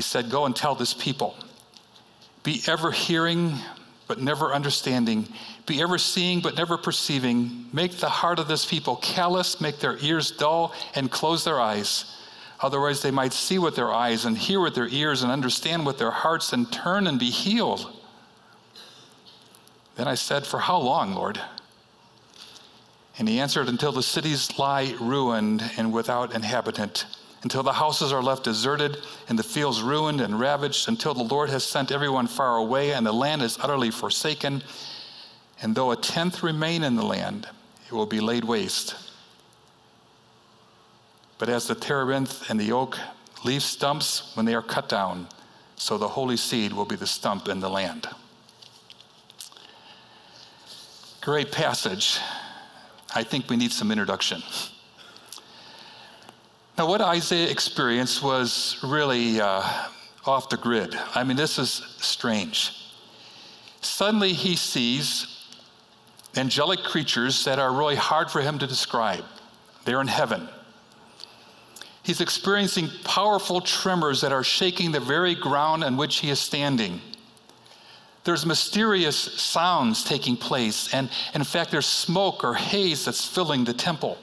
He 0.00 0.02
said, 0.02 0.30
Go 0.30 0.46
and 0.46 0.56
tell 0.56 0.74
this 0.74 0.94
people, 0.94 1.36
be 2.42 2.62
ever 2.66 2.90
hearing, 2.90 3.54
but 4.08 4.20
never 4.20 4.52
understanding 4.52 5.28
be 5.70 5.80
ever 5.80 5.98
seeing 5.98 6.40
but 6.40 6.56
never 6.56 6.76
perceiving. 6.76 7.66
Make 7.72 7.92
the 7.92 8.08
heart 8.08 8.40
of 8.40 8.48
this 8.48 8.66
people 8.66 8.96
callous, 8.96 9.60
make 9.60 9.78
their 9.78 9.96
ears 9.98 10.32
dull, 10.32 10.74
and 10.96 11.08
close 11.08 11.44
their 11.44 11.60
eyes. 11.60 12.16
Otherwise, 12.60 13.02
they 13.02 13.12
might 13.12 13.32
see 13.32 13.56
with 13.56 13.76
their 13.76 13.92
eyes 13.92 14.24
and 14.24 14.36
hear 14.36 14.60
with 14.60 14.74
their 14.74 14.88
ears 14.88 15.22
and 15.22 15.30
understand 15.30 15.86
with 15.86 15.98
their 15.98 16.10
hearts 16.10 16.52
and 16.52 16.72
turn 16.72 17.06
and 17.06 17.20
be 17.20 17.30
healed. 17.30 17.88
Then 19.94 20.08
I 20.08 20.16
said, 20.16 20.44
For 20.44 20.58
how 20.58 20.78
long, 20.78 21.14
Lord? 21.14 21.40
And 23.16 23.28
he 23.28 23.38
answered, 23.38 23.68
Until 23.68 23.92
the 23.92 24.02
cities 24.02 24.58
lie 24.58 24.96
ruined 25.00 25.62
and 25.76 25.92
without 25.92 26.34
inhabitant, 26.34 27.06
until 27.42 27.62
the 27.62 27.72
houses 27.72 28.12
are 28.12 28.22
left 28.22 28.44
deserted 28.44 28.98
and 29.28 29.38
the 29.38 29.42
fields 29.42 29.82
ruined 29.82 30.20
and 30.20 30.38
ravaged, 30.38 30.88
until 30.88 31.14
the 31.14 31.22
Lord 31.22 31.50
has 31.50 31.64
sent 31.64 31.90
everyone 31.90 32.26
far 32.26 32.56
away 32.56 32.92
and 32.92 33.06
the 33.06 33.12
land 33.12 33.42
is 33.42 33.58
utterly 33.60 33.90
forsaken 33.90 34.62
and 35.62 35.74
though 35.74 35.90
a 35.90 35.96
tenth 35.96 36.42
remain 36.42 36.82
in 36.82 36.96
the 36.96 37.04
land, 37.04 37.48
it 37.86 37.92
will 37.92 38.06
be 38.06 38.20
laid 38.20 38.44
waste. 38.44 38.94
But 41.38 41.48
as 41.48 41.66
the 41.66 41.74
terebinth 41.74 42.50
and 42.50 42.58
the 42.58 42.72
oak 42.72 42.98
leave 43.44 43.62
stumps 43.62 44.34
when 44.36 44.46
they 44.46 44.54
are 44.54 44.62
cut 44.62 44.88
down, 44.88 45.28
so 45.76 45.96
the 45.96 46.08
holy 46.08 46.36
seed 46.36 46.72
will 46.72 46.84
be 46.84 46.96
the 46.96 47.06
stump 47.06 47.48
in 47.48 47.60
the 47.60 47.70
land. 47.70 48.08
Great 51.20 51.52
passage. 51.52 52.18
I 53.14 53.22
think 53.22 53.50
we 53.50 53.56
need 53.56 53.72
some 53.72 53.90
introduction. 53.90 54.42
Now, 56.80 56.86
what 56.86 57.02
Isaiah 57.02 57.50
experienced 57.50 58.22
was 58.22 58.78
really 58.82 59.38
uh, 59.38 59.62
off 60.24 60.48
the 60.48 60.56
grid. 60.56 60.98
I 61.14 61.24
mean, 61.24 61.36
this 61.36 61.58
is 61.58 61.68
strange. 61.98 62.72
Suddenly, 63.82 64.32
he 64.32 64.56
sees 64.56 65.44
angelic 66.36 66.82
creatures 66.82 67.44
that 67.44 67.58
are 67.58 67.70
really 67.70 67.96
hard 67.96 68.30
for 68.30 68.40
him 68.40 68.58
to 68.60 68.66
describe. 68.66 69.26
They're 69.84 70.00
in 70.00 70.06
heaven. 70.06 70.48
He's 72.02 72.22
experiencing 72.22 72.88
powerful 73.04 73.60
tremors 73.60 74.22
that 74.22 74.32
are 74.32 74.42
shaking 74.42 74.90
the 74.90 75.00
very 75.00 75.34
ground 75.34 75.84
on 75.84 75.98
which 75.98 76.20
he 76.20 76.30
is 76.30 76.38
standing. 76.38 77.02
There's 78.24 78.46
mysterious 78.46 79.18
sounds 79.18 80.02
taking 80.02 80.34
place, 80.34 80.94
and, 80.94 81.10
and 81.34 81.42
in 81.42 81.44
fact, 81.44 81.72
there's 81.72 81.84
smoke 81.84 82.42
or 82.42 82.54
haze 82.54 83.04
that's 83.04 83.26
filling 83.26 83.64
the 83.64 83.74
temple. 83.74 84.16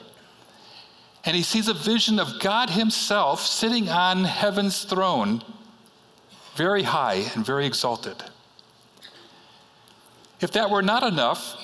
And 1.28 1.36
he 1.36 1.42
sees 1.42 1.68
a 1.68 1.74
vision 1.74 2.18
of 2.18 2.40
God 2.40 2.70
Himself 2.70 3.44
sitting 3.44 3.90
on 3.90 4.24
heaven's 4.24 4.84
throne, 4.84 5.42
very 6.56 6.82
high 6.82 7.30
and 7.34 7.44
very 7.44 7.66
exalted. 7.66 8.16
If 10.40 10.52
that 10.52 10.70
were 10.70 10.80
not 10.80 11.02
enough, 11.02 11.54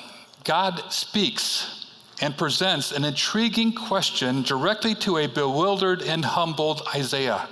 God 0.44 0.92
speaks 0.92 1.86
and 2.20 2.36
presents 2.36 2.92
an 2.92 3.06
intriguing 3.06 3.72
question 3.72 4.42
directly 4.42 4.94
to 4.96 5.16
a 5.16 5.28
bewildered 5.28 6.02
and 6.02 6.22
humbled 6.22 6.82
Isaiah. 6.94 7.48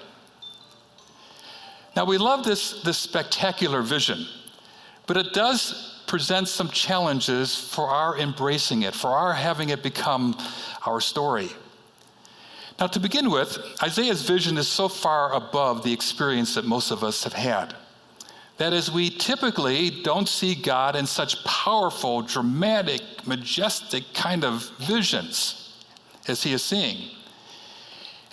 Now, 1.97 2.05
we 2.05 2.19
love 2.19 2.45
this, 2.45 2.83
this 2.83 2.99
spectacular 2.99 3.81
vision, 3.81 4.27
but 5.07 5.17
it 5.17 5.33
does 5.33 6.03
present 6.07 6.49
some 6.49 6.69
challenges 6.69 7.57
for 7.57 7.89
our 7.89 8.19
embracing 8.19 8.83
it, 8.83 8.95
for 8.95 9.09
our 9.09 9.33
having 9.33 9.71
it 9.71 9.83
become 9.83 10.37
our 10.85 11.01
story. 11.01 11.49
Now, 12.81 12.87
to 12.89 13.01
begin 13.01 13.31
with, 13.31 13.59
Isaiah's 13.83 14.23
vision 14.23 14.59
is 14.59 14.69
so 14.69 14.89
far 14.89 15.33
above 15.35 15.85
the 15.85 15.93
experience 15.93 16.55
that 16.55 16.65
most 16.65 16.91
of 16.91 17.05
us 17.05 17.25
have 17.25 17.33
had. 17.33 17.75
That 18.59 18.73
is, 18.73 18.91
we 18.91 19.11
typically 19.11 20.03
don't 20.03 20.29
see 20.29 20.55
God 20.55 20.97
in 20.97 21.07
such 21.07 21.43
powerful, 21.45 22.23
dramatic, 22.23 23.03
majestic 23.27 24.05
kind 24.15 24.45
of 24.45 24.71
visions 24.79 25.75
as 26.29 26.43
he 26.43 26.53
is 26.53 26.63
seeing. 26.63 27.11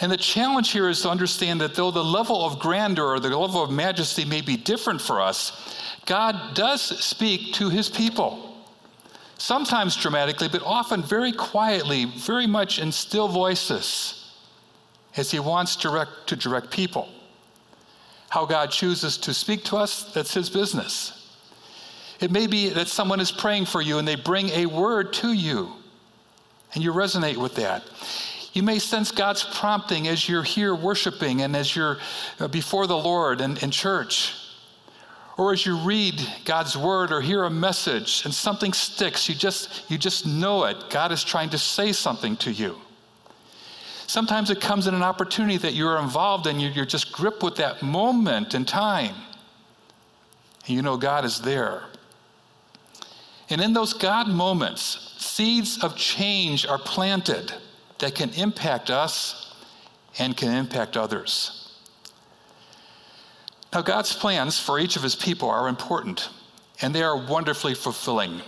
And 0.02 0.12
the 0.12 0.18
challenge 0.18 0.72
here 0.72 0.88
is 0.88 1.02
to 1.02 1.10
understand 1.10 1.60
that 1.62 1.76
though 1.76 1.92
the 1.92 2.04
level 2.04 2.46
of 2.46 2.60
grandeur 2.60 3.16
or 3.16 3.20
the 3.20 3.36
level 3.36 3.64
of 3.64 3.72
majesty 3.72 4.24
may 4.24 4.42
be 4.42 4.56
different 4.56 5.02
for 5.02 5.20
us, 5.20 5.76
God 6.06 6.54
does 6.54 6.82
speak 6.82 7.54
to 7.56 7.70
his 7.70 7.90
people. 7.90 8.56
Sometimes 9.38 9.96
dramatically, 9.96 10.48
but 10.48 10.64
often 10.64 11.02
very 11.02 11.32
quietly, 11.32 12.06
very 12.06 12.48
much 12.48 12.80
in 12.80 12.92
still 12.92 13.28
voices, 13.28 14.19
as 15.16 15.32
he 15.32 15.40
wants 15.40 15.76
direct, 15.76 16.28
to 16.28 16.36
direct 16.36 16.72
people. 16.72 17.10
How 18.30 18.46
God 18.46 18.72
chooses 18.72 19.18
to 19.18 19.34
speak 19.34 19.64
to 19.66 19.78
us, 19.78 20.14
that's 20.14 20.34
His 20.34 20.50
business. 20.50 21.16
It 22.20 22.32
may 22.32 22.48
be 22.48 22.70
that 22.70 22.88
someone 22.88 23.20
is 23.20 23.32
praying 23.32 23.66
for 23.66 23.82
you 23.82 23.98
and 23.98 24.08
they 24.08 24.16
bring 24.16 24.50
a 24.50 24.66
word 24.66 25.14
to 25.14 25.34
you, 25.34 25.74
and 26.74 26.84
you 26.84 26.94
resonate 26.94 27.38
with 27.38 27.56
that. 27.56 27.84
You 28.54 28.64
may 28.64 28.80
sense 28.80 29.12
God's 29.12 29.44
prompting 29.44 30.08
as 30.08 30.28
you're 30.28 30.44
here 30.44 30.76
worshiping 30.76 31.42
and 31.42 31.56
as 31.56 31.76
you're 31.76 31.98
uh, 32.40 32.48
before 32.48 32.88
the 32.88 32.98
Lord 32.98 33.42
and 33.42 33.62
in 33.64 33.72
church. 33.72 34.36
Or 35.38 35.54
as 35.54 35.66
you 35.66 35.78
read 35.78 36.22
God's 36.44 36.76
word 36.76 37.14
or 37.14 37.22
hear 37.22 37.46
a 37.46 37.50
message 37.50 38.24
and 38.26 38.34
something 38.34 38.74
sticks, 38.74 39.30
you 39.30 39.36
just, 39.36 39.90
you 39.90 39.98
just 39.98 40.28
know 40.28 40.66
it. 40.66 40.90
God 40.90 41.12
is 41.14 41.24
trying 41.24 41.52
to 41.52 41.58
say 41.58 41.94
something 41.94 42.36
to 42.38 42.52
you. 42.52 42.76
Sometimes 44.10 44.50
it 44.50 44.60
comes 44.60 44.88
in 44.88 44.96
an 44.96 45.04
opportunity 45.04 45.58
that 45.58 45.76
you're 45.76 46.00
involved 46.00 46.48
in, 46.48 46.60
you're 46.60 46.84
just 46.84 47.12
gripped 47.12 47.44
with 47.44 47.58
that 47.58 47.84
moment 47.84 48.56
in 48.56 48.66
time. 48.66 49.14
And 50.66 50.76
you 50.76 50.82
know 50.82 50.98
God 50.98 51.26
is 51.26 51.40
there. 51.42 51.84
And 53.52 53.62
in 53.62 53.72
those 53.74 53.94
God 53.94 54.28
moments, 54.28 55.16
seeds 55.20 55.84
of 55.84 55.96
change 55.96 56.66
are 56.66 56.80
planted 56.80 57.54
that 58.00 58.16
can 58.16 58.32
impact 58.32 58.90
us 58.90 59.54
and 60.18 60.36
can 60.36 60.56
impact 60.56 60.98
others. 60.98 61.72
Now, 63.72 63.84
God's 63.84 64.12
plans 64.12 64.58
for 64.58 64.80
each 64.80 64.96
of 64.96 65.04
his 65.04 65.16
people 65.16 65.52
are 65.52 65.68
important, 65.68 66.30
and 66.82 66.96
they 66.96 67.04
are 67.04 67.16
wonderfully 67.16 67.76
fulfilling. 67.76 68.42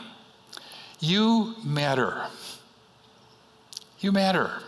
You 1.00 1.54
matter. 1.64 2.26
You 4.00 4.12
matter. 4.12 4.64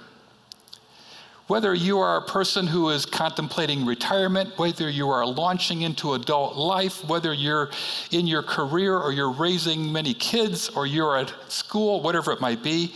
Whether 1.53 1.75
you 1.75 2.00
are 2.00 2.17
a 2.17 2.22
person 2.24 2.65
who 2.65 2.89
is 2.89 3.05
contemplating 3.05 3.86
retirement, 3.86 4.57
whether 4.57 4.89
you 4.89 5.07
are 5.12 5.24
launching 5.24 5.83
into 5.83 6.13
adult 6.15 6.55
life, 6.55 7.07
whether 7.07 7.31
you're 7.31 7.69
in 8.10 8.25
your 8.25 8.41
career 8.41 8.98
or 8.98 9.12
you're 9.12 9.29
raising 9.29 9.91
many 9.91 10.15
kids 10.15 10.69
or 10.69 10.88
you're 10.88 11.15
at 11.15 11.31
school, 11.50 12.01
whatever 12.01 12.31
it 12.31 12.41
might 12.41 12.63
be, 12.63 12.95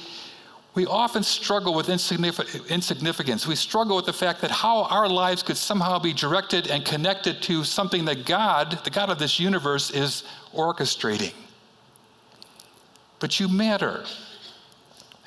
we 0.73 0.87
often 0.87 1.21
struggle 1.21 1.75
with 1.75 1.87
insignificance. 1.87 3.45
We 3.45 3.53
struggle 3.53 3.95
with 3.95 4.07
the 4.07 4.13
fact 4.13 4.41
that 4.41 4.49
how 4.49 4.85
our 4.85 5.07
lives 5.07 5.43
could 5.43 5.57
somehow 5.57 5.99
be 5.99 6.11
directed 6.11 6.65
and 6.65 6.83
connected 6.83 7.43
to 7.43 7.63
something 7.63 8.05
that 8.05 8.25
God, 8.25 8.79
the 8.83 8.89
God 8.89 9.11
of 9.11 9.19
this 9.19 9.39
universe, 9.39 9.91
is 9.91 10.23
orchestrating. 10.55 11.35
But 13.19 13.39
you 13.39 13.49
matter, 13.49 14.03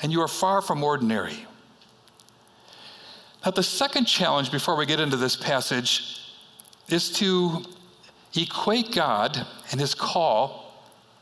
and 0.03 0.11
you 0.11 0.21
are 0.21 0.27
far 0.27 0.61
from 0.63 0.83
ordinary. 0.83 1.47
Now, 3.45 3.53
the 3.53 3.63
second 3.63 4.05
challenge 4.05 4.53
before 4.53 4.77
we 4.77 4.85
get 4.85 5.01
into 5.01 5.17
this 5.17 5.35
passage 5.35 6.21
is 6.89 7.11
to 7.13 7.65
equate 8.37 8.93
God 8.93 9.47
and 9.71 9.81
his 9.81 9.95
call 9.95 10.75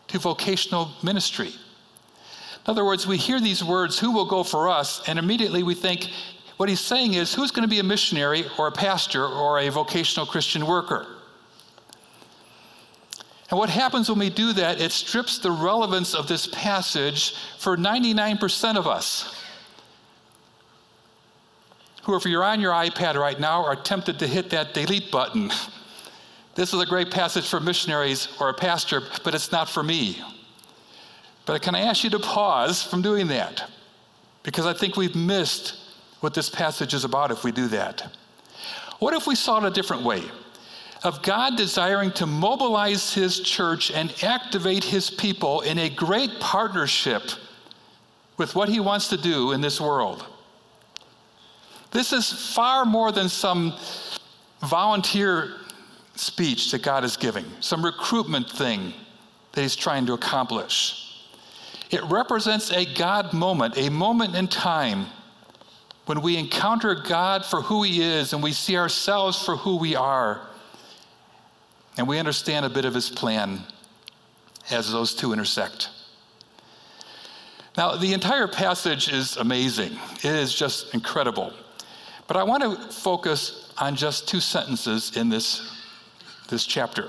to 0.08 0.18
vocational 0.18 0.90
ministry. 1.02 1.48
In 1.48 2.70
other 2.72 2.84
words, 2.84 3.06
we 3.06 3.16
hear 3.16 3.40
these 3.40 3.62
words, 3.62 3.98
who 3.98 4.10
will 4.12 4.25
go 4.26 4.42
for 4.42 4.68
us? 4.68 5.06
And 5.08 5.18
immediately 5.18 5.62
we 5.62 5.75
think, 5.75 6.10
what 6.56 6.68
he's 6.68 6.80
saying 6.80 7.14
is, 7.14 7.32
who's 7.32 7.52
going 7.52 7.62
to 7.62 7.68
be 7.68 7.78
a 7.78 7.84
missionary 7.84 8.44
or 8.58 8.66
a 8.66 8.72
pastor 8.72 9.25
or 9.25 9.60
a 9.60 9.68
vocational 9.68 10.26
Christian 10.26 10.66
worker? 10.66 11.06
And 13.50 13.58
what 13.58 13.70
happens 13.70 14.10
when 14.10 14.18
we 14.18 14.28
do 14.28 14.52
that, 14.54 14.80
it 14.80 14.90
strips 14.92 15.38
the 15.38 15.52
relevance 15.52 16.14
of 16.14 16.26
this 16.26 16.48
passage 16.48 17.34
for 17.58 17.76
99% 17.76 18.76
of 18.76 18.87
us 18.87 19.38
who, 22.08 22.16
if 22.16 22.24
you're 22.24 22.42
on 22.42 22.58
your 22.58 22.72
iPad 22.72 23.16
right 23.16 23.38
now, 23.38 23.62
are 23.62 23.76
tempted 23.76 24.18
to 24.18 24.26
hit 24.26 24.48
that 24.48 24.72
delete 24.72 25.10
button. 25.10 25.50
This 26.54 26.72
is 26.72 26.80
a 26.80 26.86
great 26.86 27.10
passage 27.10 27.46
for 27.46 27.60
missionaries 27.60 28.28
or 28.40 28.48
a 28.48 28.54
pastor, 28.54 29.02
but 29.24 29.34
it's 29.34 29.52
not 29.52 29.68
for 29.68 29.82
me. 29.82 30.18
But 31.44 31.60
can 31.60 31.74
I 31.74 31.80
ask 31.80 32.02
you 32.02 32.08
to 32.08 32.18
pause 32.18 32.82
from 32.82 33.02
doing 33.02 33.26
that? 33.26 33.70
Because 34.42 34.64
I 34.64 34.72
think 34.72 34.96
we've 34.96 35.14
missed 35.14 35.80
what 36.20 36.32
this 36.32 36.48
passage 36.48 36.94
is 36.94 37.04
about 37.04 37.30
if 37.30 37.44
we 37.44 37.52
do 37.52 37.68
that. 37.68 38.10
What 39.00 39.12
if 39.12 39.26
we 39.26 39.34
saw 39.34 39.62
it 39.62 39.68
a 39.68 39.70
different 39.70 40.02
way? 40.02 40.22
Of 41.04 41.20
God 41.20 41.58
desiring 41.58 42.10
to 42.12 42.24
mobilize 42.24 43.12
His 43.12 43.40
church 43.40 43.90
and 43.90 44.14
activate 44.24 44.82
His 44.82 45.10
people 45.10 45.60
in 45.60 45.76
a 45.76 45.90
great 45.90 46.40
partnership 46.40 47.24
with 48.38 48.54
what 48.54 48.70
He 48.70 48.80
wants 48.80 49.08
to 49.08 49.18
do 49.18 49.52
in 49.52 49.60
this 49.60 49.78
world. 49.78 50.26
This 51.90 52.12
is 52.12 52.30
far 52.54 52.85
more 52.85 53.12
than 53.12 53.28
some 53.28 53.75
volunteer 54.61 55.54
speech 56.14 56.71
that 56.73 56.83
God 56.83 57.04
is 57.04 57.16
giving, 57.16 57.45
some 57.61 57.85
recruitment 57.85 58.50
thing 58.50 58.92
that 59.52 59.62
He's 59.62 59.76
trying 59.76 60.07
to 60.07 60.12
accomplish. 60.12 61.04
It 61.90 62.02
represents 62.04 62.71
a 62.71 62.85
God 62.95 63.33
moment, 63.33 63.78
a 63.78 63.88
moment 63.88 64.37
in 64.37 64.49
time 64.49 65.07
when 66.07 66.21
we 66.21 66.37
encounter 66.37 66.95
God 66.95 67.45
for 67.45 67.62
who 67.62 67.83
He 67.83 68.02
is 68.02 68.33
and 68.33 68.42
we 68.42 68.52
see 68.52 68.76
ourselves 68.76 69.42
for 69.42 69.57
who 69.57 69.76
we 69.76 69.97
are. 69.97 70.40
And 71.97 72.07
we 72.07 72.18
understand 72.18 72.64
a 72.64 72.70
bit 72.70 72.85
of 72.85 72.94
His 72.94 73.09
plan 73.09 73.62
as 74.70 74.92
those 74.92 75.14
two 75.14 75.33
intersect. 75.33 75.88
Now, 77.77 77.96
the 77.96 78.12
entire 78.12 78.48
passage 78.48 79.09
is 79.09 79.37
amazing. 79.37 79.98
It 80.16 80.24
is 80.24 80.55
just 80.55 80.94
incredible. 80.94 81.53
But 82.28 82.36
I 82.36 82.42
want 82.44 82.62
to 82.62 82.92
focus 82.92 83.72
on 83.78 83.96
just 83.96 84.28
two 84.28 84.38
sentences 84.38 85.16
in 85.16 85.30
this, 85.30 85.82
this 86.48 86.66
chapter. 86.66 87.08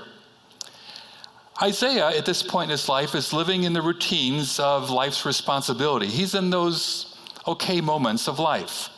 Isaiah, 1.62 2.08
at 2.08 2.24
this 2.24 2.42
point 2.42 2.64
in 2.64 2.70
his 2.70 2.88
life, 2.88 3.14
is 3.14 3.34
living 3.34 3.64
in 3.64 3.74
the 3.74 3.82
routines 3.82 4.58
of 4.58 4.88
life's 4.88 5.26
responsibility. 5.26 6.06
He's 6.06 6.34
in 6.34 6.48
those 6.48 7.18
okay 7.46 7.82
moments 7.82 8.28
of 8.28 8.38
life. 8.38 8.88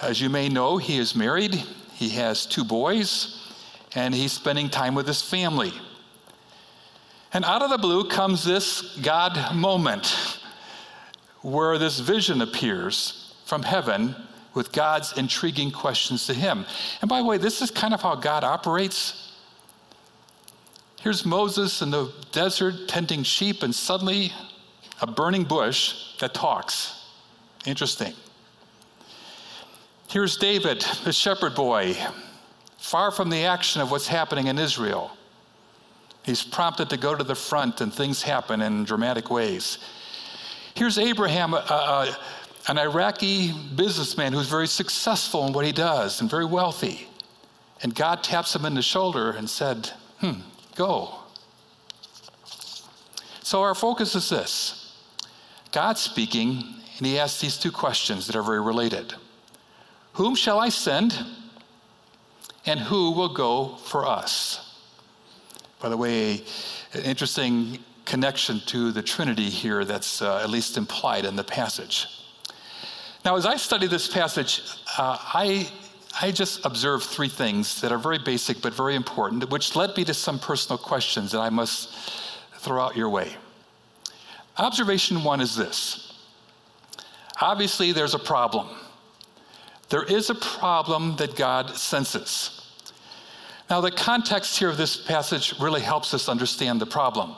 As 0.00 0.20
you 0.20 0.28
may 0.30 0.48
know, 0.48 0.76
he 0.78 0.98
is 0.98 1.16
married, 1.16 1.56
he 1.94 2.10
has 2.10 2.46
two 2.46 2.62
boys, 2.62 3.40
and 3.96 4.14
he's 4.14 4.32
spending 4.32 4.70
time 4.70 4.94
with 4.94 5.08
his 5.08 5.22
family. 5.22 5.72
And 7.32 7.44
out 7.44 7.62
of 7.62 7.70
the 7.70 7.78
blue 7.78 8.04
comes 8.08 8.44
this 8.44 8.96
God 8.98 9.56
moment 9.56 10.38
where 11.40 11.78
this 11.78 11.98
vision 11.98 12.42
appears 12.42 13.34
from 13.44 13.64
heaven 13.64 14.14
with 14.54 14.72
God's 14.72 15.16
intriguing 15.16 15.70
questions 15.70 16.26
to 16.26 16.34
him. 16.34 16.66
And 17.00 17.08
by 17.08 17.18
the 17.18 17.24
way, 17.24 17.38
this 17.38 17.62
is 17.62 17.70
kind 17.70 17.94
of 17.94 18.02
how 18.02 18.14
God 18.14 18.44
operates. 18.44 19.32
Here's 21.00 21.24
Moses 21.24 21.82
in 21.82 21.90
the 21.90 22.12
desert 22.30 22.88
tending 22.88 23.22
sheep, 23.22 23.62
and 23.62 23.74
suddenly 23.74 24.32
a 25.00 25.06
burning 25.06 25.44
bush 25.44 26.16
that 26.20 26.32
talks. 26.34 27.06
Interesting. 27.66 28.14
Here's 30.08 30.36
David, 30.36 30.84
the 31.04 31.12
shepherd 31.12 31.54
boy, 31.54 31.96
far 32.76 33.10
from 33.10 33.30
the 33.30 33.44
action 33.44 33.80
of 33.80 33.90
what's 33.90 34.06
happening 34.06 34.48
in 34.48 34.58
Israel. 34.58 35.10
He's 36.22 36.42
prompted 36.42 36.90
to 36.90 36.96
go 36.96 37.14
to 37.14 37.24
the 37.24 37.34
front, 37.34 37.80
and 37.80 37.92
things 37.92 38.22
happen 38.22 38.60
in 38.60 38.84
dramatic 38.84 39.30
ways. 39.30 39.78
Here's 40.74 40.98
Abraham, 40.98 41.54
a, 41.54 42.16
an 42.68 42.78
Iraqi 42.78 43.52
businessman 43.74 44.32
who's 44.32 44.48
very 44.48 44.68
successful 44.68 45.46
in 45.46 45.52
what 45.52 45.64
he 45.64 45.72
does 45.72 46.20
and 46.20 46.30
very 46.30 46.44
wealthy. 46.44 47.08
And 47.82 47.94
God 47.94 48.22
taps 48.22 48.54
him 48.54 48.64
in 48.64 48.74
the 48.74 48.82
shoulder 48.82 49.32
and 49.32 49.50
said, 49.50 49.90
Hmm, 50.20 50.40
go. 50.76 51.16
So 53.42 53.62
our 53.62 53.74
focus 53.74 54.14
is 54.14 54.28
this 54.28 54.96
God 55.72 55.98
speaking, 55.98 56.62
and 56.98 57.06
he 57.06 57.18
asks 57.18 57.40
these 57.40 57.58
two 57.58 57.72
questions 57.72 58.26
that 58.26 58.36
are 58.36 58.42
very 58.42 58.60
related 58.60 59.14
Whom 60.14 60.34
shall 60.34 60.60
I 60.60 60.68
send? 60.68 61.18
And 62.64 62.78
who 62.78 63.10
will 63.10 63.34
go 63.34 63.74
for 63.76 64.06
us? 64.06 64.78
By 65.80 65.88
the 65.88 65.96
way, 65.96 66.44
an 66.92 67.02
interesting 67.02 67.80
connection 68.04 68.60
to 68.66 68.92
the 68.92 69.02
Trinity 69.02 69.50
here 69.50 69.84
that's 69.84 70.22
uh, 70.22 70.38
at 70.38 70.48
least 70.48 70.76
implied 70.76 71.24
in 71.24 71.34
the 71.34 71.42
passage. 71.42 72.21
Now, 73.24 73.36
as 73.36 73.46
I 73.46 73.56
study 73.56 73.86
this 73.86 74.08
passage, 74.08 74.62
uh, 74.98 75.16
I, 75.20 75.70
I 76.20 76.32
just 76.32 76.66
observed 76.66 77.04
three 77.04 77.28
things 77.28 77.80
that 77.80 77.92
are 77.92 77.98
very 77.98 78.18
basic 78.18 78.60
but 78.60 78.74
very 78.74 78.96
important, 78.96 79.48
which 79.50 79.76
led 79.76 79.96
me 79.96 80.04
to 80.04 80.14
some 80.14 80.40
personal 80.40 80.76
questions 80.76 81.30
that 81.30 81.38
I 81.38 81.48
must 81.48 81.94
throw 82.58 82.82
out 82.82 82.96
your 82.96 83.08
way. 83.08 83.36
Observation 84.58 85.22
one 85.22 85.40
is 85.40 85.56
this 85.56 86.08
obviously, 87.40 87.90
there's 87.92 88.14
a 88.14 88.18
problem. 88.20 88.68
There 89.88 90.04
is 90.04 90.30
a 90.30 90.34
problem 90.34 91.16
that 91.16 91.34
God 91.34 91.76
senses. 91.76 92.60
Now, 93.68 93.80
the 93.80 93.90
context 93.90 94.58
here 94.58 94.68
of 94.68 94.76
this 94.76 94.96
passage 94.96 95.58
really 95.60 95.80
helps 95.80 96.14
us 96.14 96.28
understand 96.28 96.80
the 96.80 96.86
problem 96.86 97.34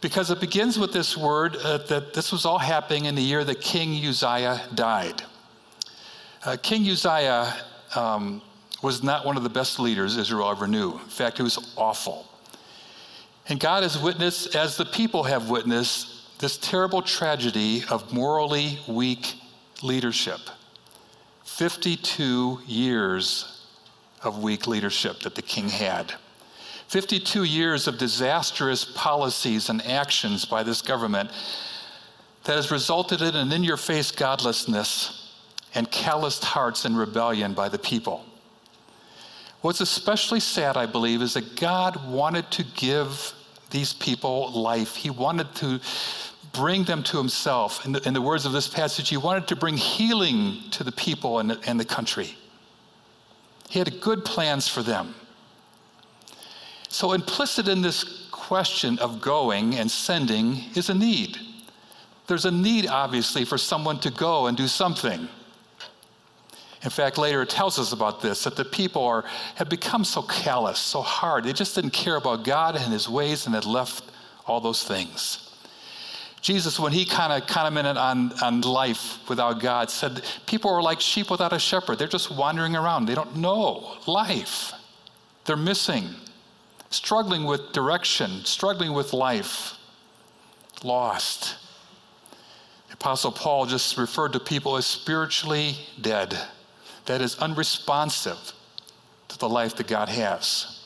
because 0.00 0.30
it 0.30 0.40
begins 0.40 0.78
with 0.78 0.92
this 0.92 1.16
word 1.16 1.56
uh, 1.56 1.78
that 1.88 2.14
this 2.14 2.32
was 2.32 2.46
all 2.46 2.58
happening 2.58 3.04
in 3.04 3.14
the 3.14 3.22
year 3.22 3.44
that 3.44 3.60
King 3.60 4.06
Uzziah 4.06 4.62
died. 4.74 5.22
Uh, 6.44 6.56
King 6.62 6.88
Uzziah 6.88 7.54
um, 7.94 8.40
was 8.82 9.02
not 9.02 9.26
one 9.26 9.36
of 9.36 9.42
the 9.42 9.50
best 9.50 9.78
leaders 9.78 10.16
Israel 10.16 10.50
ever 10.50 10.66
knew. 10.66 10.92
In 10.92 10.98
fact, 10.98 11.36
he 11.36 11.42
was 11.42 11.74
awful. 11.76 12.26
And 13.48 13.60
God 13.60 13.82
has 13.82 14.00
witnessed, 14.00 14.54
as 14.54 14.76
the 14.76 14.84
people 14.84 15.24
have 15.24 15.50
witnessed, 15.50 16.38
this 16.38 16.56
terrible 16.56 17.02
tragedy 17.02 17.84
of 17.90 18.12
morally 18.12 18.78
weak 18.88 19.34
leadership. 19.82 20.40
52 21.44 22.60
years 22.66 23.66
of 24.22 24.42
weak 24.42 24.66
leadership 24.66 25.20
that 25.20 25.34
the 25.34 25.42
king 25.42 25.68
had. 25.68 26.14
52 26.90 27.44
years 27.44 27.86
of 27.86 27.98
disastrous 27.98 28.84
policies 28.84 29.68
and 29.68 29.80
actions 29.86 30.44
by 30.44 30.64
this 30.64 30.82
government 30.82 31.30
that 32.42 32.56
has 32.56 32.72
resulted 32.72 33.22
in 33.22 33.36
an 33.36 33.52
in 33.52 33.62
your 33.62 33.76
face 33.76 34.10
godlessness 34.10 35.32
and 35.76 35.88
calloused 35.92 36.44
hearts 36.44 36.84
and 36.84 36.98
rebellion 36.98 37.54
by 37.54 37.68
the 37.68 37.78
people. 37.78 38.24
What's 39.60 39.80
especially 39.80 40.40
sad, 40.40 40.76
I 40.76 40.86
believe, 40.86 41.22
is 41.22 41.34
that 41.34 41.60
God 41.60 42.10
wanted 42.10 42.50
to 42.50 42.64
give 42.74 43.34
these 43.70 43.92
people 43.92 44.50
life. 44.50 44.96
He 44.96 45.10
wanted 45.10 45.54
to 45.56 45.78
bring 46.52 46.82
them 46.82 47.04
to 47.04 47.18
Himself. 47.18 47.86
In 47.86 47.92
the, 47.92 48.00
in 48.08 48.14
the 48.14 48.20
words 48.20 48.46
of 48.46 48.50
this 48.50 48.66
passage, 48.66 49.10
He 49.10 49.16
wanted 49.16 49.46
to 49.46 49.54
bring 49.54 49.76
healing 49.76 50.58
to 50.72 50.82
the 50.82 50.90
people 50.90 51.38
and 51.38 51.56
and 51.68 51.78
the 51.78 51.84
country. 51.84 52.34
He 53.68 53.78
had 53.78 54.00
good 54.00 54.24
plans 54.24 54.66
for 54.66 54.82
them. 54.82 55.14
So, 56.92 57.12
implicit 57.12 57.68
in 57.68 57.82
this 57.82 58.28
question 58.32 58.98
of 58.98 59.20
going 59.20 59.76
and 59.76 59.88
sending 59.88 60.64
is 60.74 60.90
a 60.90 60.94
need. 60.94 61.38
There's 62.26 62.46
a 62.46 62.50
need, 62.50 62.88
obviously, 62.88 63.44
for 63.44 63.56
someone 63.56 64.00
to 64.00 64.10
go 64.10 64.48
and 64.48 64.56
do 64.56 64.66
something. 64.66 65.28
In 66.82 66.90
fact, 66.90 67.16
later 67.16 67.42
it 67.42 67.48
tells 67.48 67.78
us 67.78 67.92
about 67.92 68.20
this 68.20 68.42
that 68.42 68.56
the 68.56 68.64
people 68.64 69.04
are, 69.04 69.24
have 69.54 69.68
become 69.68 70.04
so 70.04 70.22
callous, 70.22 70.80
so 70.80 71.00
hard. 71.00 71.44
They 71.44 71.52
just 71.52 71.76
didn't 71.76 71.92
care 71.92 72.16
about 72.16 72.42
God 72.42 72.74
and 72.74 72.92
his 72.92 73.08
ways 73.08 73.46
and 73.46 73.54
had 73.54 73.66
left 73.66 74.10
all 74.44 74.60
those 74.60 74.82
things. 74.82 75.46
Jesus, 76.40 76.80
when 76.80 76.92
he 76.92 77.04
kind 77.04 77.32
of 77.32 77.46
commented 77.46 77.98
on, 77.98 78.32
on 78.42 78.62
life 78.62 79.18
without 79.28 79.60
God, 79.60 79.90
said 79.90 80.22
people 80.46 80.72
are 80.72 80.82
like 80.82 81.00
sheep 81.00 81.30
without 81.30 81.52
a 81.52 81.58
shepherd. 81.60 82.00
They're 82.00 82.08
just 82.08 82.34
wandering 82.34 82.74
around. 82.74 83.06
They 83.06 83.14
don't 83.14 83.36
know 83.36 83.96
life. 84.08 84.72
They're 85.44 85.56
missing, 85.56 86.08
struggling 86.90 87.44
with 87.44 87.72
direction, 87.72 88.44
struggling 88.44 88.92
with 88.92 89.12
life, 89.12 89.78
lost. 90.82 91.56
The 92.88 92.94
Apostle 92.94 93.32
Paul 93.32 93.66
just 93.66 93.96
referred 93.96 94.32
to 94.34 94.40
people 94.40 94.76
as 94.76 94.86
spiritually 94.86 95.76
dead 96.00 96.36
that 97.06 97.20
is 97.20 97.36
unresponsive 97.38 98.52
to 99.28 99.38
the 99.38 99.48
life 99.48 99.76
that 99.76 99.86
God 99.86 100.08
has. 100.08 100.76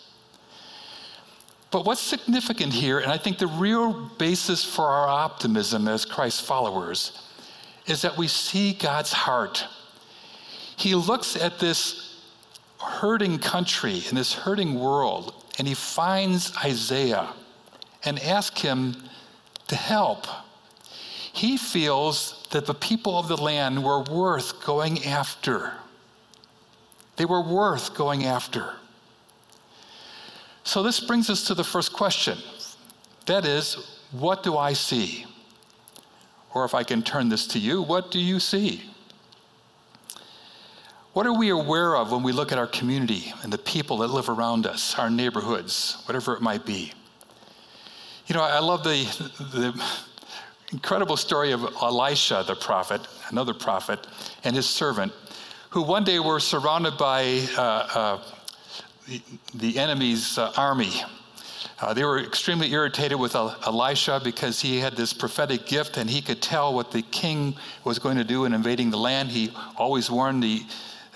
But 1.70 1.84
what's 1.84 2.00
significant 2.00 2.72
here, 2.72 3.00
and 3.00 3.10
I 3.10 3.18
think 3.18 3.38
the 3.38 3.48
real 3.48 4.08
basis 4.18 4.64
for 4.64 4.84
our 4.84 5.08
optimism 5.08 5.88
as 5.88 6.04
Christ 6.04 6.42
followers, 6.42 7.20
is 7.86 8.02
that 8.02 8.16
we 8.16 8.28
see 8.28 8.74
God's 8.74 9.12
heart. 9.12 9.66
He 10.76 10.94
looks 10.94 11.36
at 11.36 11.58
this 11.58 12.20
hurting 12.80 13.38
country 13.38 14.02
and 14.08 14.16
this 14.16 14.32
hurting 14.32 14.78
world, 14.78 15.43
and 15.58 15.68
he 15.68 15.74
finds 15.74 16.56
Isaiah 16.56 17.32
and 18.04 18.18
asks 18.20 18.60
him 18.60 18.96
to 19.68 19.76
help. 19.76 20.26
He 21.32 21.56
feels 21.56 22.46
that 22.50 22.66
the 22.66 22.74
people 22.74 23.18
of 23.18 23.28
the 23.28 23.36
land 23.36 23.82
were 23.82 24.02
worth 24.02 24.64
going 24.64 25.04
after. 25.04 25.72
They 27.16 27.24
were 27.24 27.42
worth 27.42 27.94
going 27.94 28.24
after. 28.24 28.74
So, 30.64 30.82
this 30.82 31.00
brings 31.00 31.28
us 31.28 31.46
to 31.48 31.54
the 31.54 31.64
first 31.64 31.92
question 31.92 32.38
that 33.26 33.44
is, 33.44 34.00
what 34.12 34.42
do 34.42 34.56
I 34.56 34.72
see? 34.72 35.26
Or 36.52 36.64
if 36.64 36.74
I 36.74 36.84
can 36.84 37.02
turn 37.02 37.28
this 37.28 37.46
to 37.48 37.58
you, 37.58 37.82
what 37.82 38.10
do 38.10 38.20
you 38.20 38.38
see? 38.38 38.82
What 41.14 41.28
are 41.28 41.32
we 41.32 41.50
aware 41.50 41.96
of 41.96 42.10
when 42.10 42.24
we 42.24 42.32
look 42.32 42.50
at 42.50 42.58
our 42.58 42.66
community 42.66 43.32
and 43.44 43.52
the 43.52 43.58
people 43.58 43.98
that 43.98 44.08
live 44.08 44.28
around 44.28 44.66
us, 44.66 44.98
our 44.98 45.08
neighborhoods, 45.08 46.02
whatever 46.06 46.34
it 46.34 46.42
might 46.42 46.66
be? 46.66 46.92
You 48.26 48.34
know, 48.34 48.42
I 48.42 48.58
love 48.58 48.82
the, 48.82 49.04
the 49.38 49.80
incredible 50.72 51.16
story 51.16 51.52
of 51.52 51.62
Elisha, 51.80 52.42
the 52.48 52.56
prophet, 52.56 53.00
another 53.28 53.54
prophet, 53.54 54.04
and 54.42 54.56
his 54.56 54.68
servant 54.68 55.12
who 55.70 55.82
one 55.82 56.02
day 56.02 56.18
were 56.18 56.40
surrounded 56.40 56.98
by 56.98 57.46
uh, 57.56 57.60
uh, 57.60 58.22
the, 59.06 59.22
the, 59.54 59.78
enemy's 59.78 60.36
uh, 60.36 60.52
army. 60.56 61.00
Uh, 61.80 61.94
they 61.94 62.02
were 62.02 62.18
extremely 62.18 62.72
irritated 62.72 63.20
with 63.20 63.36
Elisha 63.36 64.20
because 64.24 64.60
he 64.60 64.80
had 64.80 64.96
this 64.96 65.12
prophetic 65.12 65.64
gift 65.64 65.96
and 65.96 66.10
he 66.10 66.20
could 66.20 66.42
tell 66.42 66.74
what 66.74 66.90
the 66.90 67.02
king 67.02 67.54
was 67.84 68.00
going 68.00 68.16
to 68.16 68.24
do 68.24 68.46
in 68.46 68.52
invading 68.52 68.90
the 68.90 68.98
land. 68.98 69.28
He 69.28 69.52
always 69.76 70.10
warned 70.10 70.42
the 70.42 70.64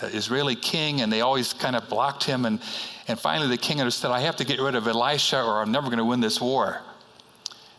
Uh, 0.01 0.07
Israeli 0.07 0.55
king, 0.55 1.01
and 1.01 1.13
they 1.13 1.23
always 1.23 1.53
kind 1.53 1.75
of 1.75 1.89
blocked 1.89 2.25
him. 2.25 2.45
And, 2.45 2.61
and 3.09 3.19
finally, 3.19 3.49
the 3.49 3.57
king 3.57 3.81
understood, 3.81 4.11
I 4.11 4.21
have 4.21 4.37
to 4.37 4.45
get 4.45 4.61
rid 4.61 4.75
of 4.75 4.87
Elisha 4.87 5.43
or 5.43 5.61
I'm 5.61 5.73
never 5.73 5.87
going 5.87 5.99
to 5.99 6.05
win 6.05 6.21
this 6.21 6.41
war. 6.41 6.81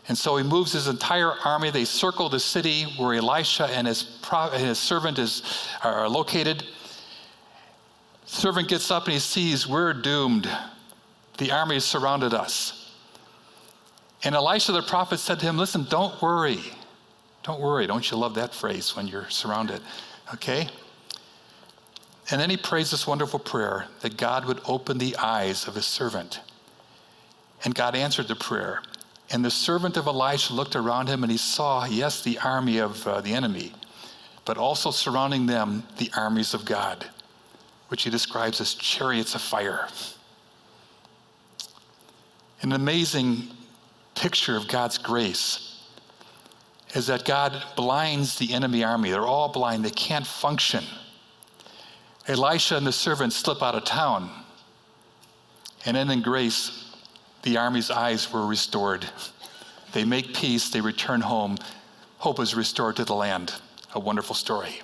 And 0.08 0.18
so 0.18 0.36
he 0.36 0.44
moves 0.44 0.72
his 0.72 0.88
entire 0.88 1.32
army. 1.44 1.70
They 1.70 1.84
circle 1.84 2.28
the 2.28 2.40
city 2.40 2.84
where 2.96 3.14
Elisha 3.14 3.66
and 3.66 3.86
his, 3.86 4.02
pro- 4.02 4.50
his 4.50 4.78
servant 4.78 5.18
is, 5.18 5.68
are 5.84 6.08
located. 6.08 6.64
Servant 8.26 8.68
gets 8.68 8.90
up 8.90 9.04
and 9.04 9.14
he 9.14 9.18
sees 9.20 9.66
we're 9.66 9.92
doomed. 9.92 10.50
The 11.38 11.52
army 11.52 11.76
has 11.76 11.84
surrounded 11.84 12.34
us. 12.34 12.92
And 14.22 14.34
Elisha 14.34 14.72
the 14.72 14.82
prophet 14.82 15.18
said 15.18 15.40
to 15.40 15.46
him, 15.46 15.56
Listen, 15.56 15.86
don't 15.88 16.20
worry. 16.20 16.60
Don't 17.42 17.60
worry. 17.60 17.86
Don't 17.86 18.10
you 18.10 18.16
love 18.16 18.34
that 18.34 18.54
phrase 18.54 18.94
when 18.94 19.06
you're 19.06 19.30
surrounded? 19.30 19.80
Okay? 20.34 20.68
And 22.30 22.40
then 22.40 22.50
he 22.50 22.56
prays 22.56 22.90
this 22.90 23.06
wonderful 23.06 23.40
prayer 23.40 23.86
that 24.00 24.16
God 24.16 24.44
would 24.44 24.60
open 24.66 24.98
the 24.98 25.16
eyes 25.16 25.66
of 25.66 25.74
his 25.74 25.86
servant. 25.86 26.40
And 27.64 27.74
God 27.74 27.96
answered 27.96 28.28
the 28.28 28.36
prayer. 28.36 28.82
And 29.30 29.44
the 29.44 29.50
servant 29.50 29.96
of 29.96 30.06
Elisha 30.06 30.54
looked 30.54 30.76
around 30.76 31.08
him 31.08 31.22
and 31.22 31.30
he 31.30 31.38
saw, 31.38 31.84
yes, 31.84 32.22
the 32.22 32.38
army 32.38 32.78
of 32.78 33.06
uh, 33.06 33.20
the 33.20 33.32
enemy, 33.32 33.72
but 34.44 34.58
also 34.58 34.90
surrounding 34.90 35.46
them, 35.46 35.84
the 35.98 36.10
armies 36.16 36.54
of 36.54 36.64
God, 36.64 37.06
which 37.88 38.04
he 38.04 38.10
describes 38.10 38.60
as 38.60 38.74
chariots 38.74 39.34
of 39.34 39.40
fire. 39.40 39.88
An 42.62 42.72
amazing 42.72 43.48
picture 44.14 44.56
of 44.56 44.68
God's 44.68 44.98
grace 44.98 45.80
is 46.94 47.06
that 47.06 47.24
God 47.24 47.62
blinds 47.76 48.38
the 48.38 48.52
enemy 48.52 48.84
army. 48.84 49.10
They're 49.10 49.22
all 49.26 49.48
blind, 49.48 49.84
they 49.84 49.90
can't 49.90 50.26
function. 50.26 50.84
Elisha 52.26 52.76
and 52.76 52.86
the 52.86 52.92
servant 52.92 53.32
slip 53.32 53.62
out 53.62 53.74
of 53.74 53.84
town. 53.84 54.30
And 55.86 55.96
then 55.96 56.10
in 56.10 56.22
grace, 56.22 56.94
the 57.42 57.56
army's 57.56 57.90
eyes 57.90 58.32
were 58.32 58.46
restored. 58.46 59.06
They 59.92 60.04
make 60.04 60.34
peace, 60.34 60.68
they 60.68 60.80
return 60.80 61.20
home. 61.20 61.56
Hope 62.18 62.38
is 62.38 62.54
restored 62.54 62.96
to 62.96 63.04
the 63.04 63.14
land. 63.14 63.54
A 63.94 64.00
wonderful 64.00 64.34
story. 64.34 64.82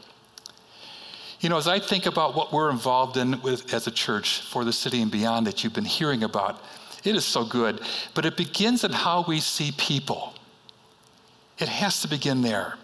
You 1.41 1.51
know, 1.51 1.59
as 1.59 1.69
I 1.69 1.79
think 1.79 2.07
about 2.07 2.35
what 2.35 2.53
we're 2.53 2.71
involved 2.71 3.19
in 3.19 3.41
with, 3.43 3.73
as 3.75 3.87
a 3.87 3.91
church 3.91 4.41
for 4.41 4.65
the 4.65 4.73
city 4.73 5.03
and 5.03 5.11
beyond 5.11 5.47
that 5.47 5.63
you've 5.63 5.75
been 5.75 5.85
hearing 5.85 6.25
about, 6.25 6.63
it 7.05 7.15
is 7.15 7.25
so 7.25 7.45
good. 7.45 7.81
But 8.15 8.25
it 8.25 8.37
begins 8.37 8.83
in 8.85 8.91
how 8.91 9.25
we 9.29 9.41
see 9.41 9.73
people. 9.77 10.35
It 11.59 11.69
has 11.69 12.01
to 12.03 12.09
begin 12.09 12.43
there. 12.43 12.75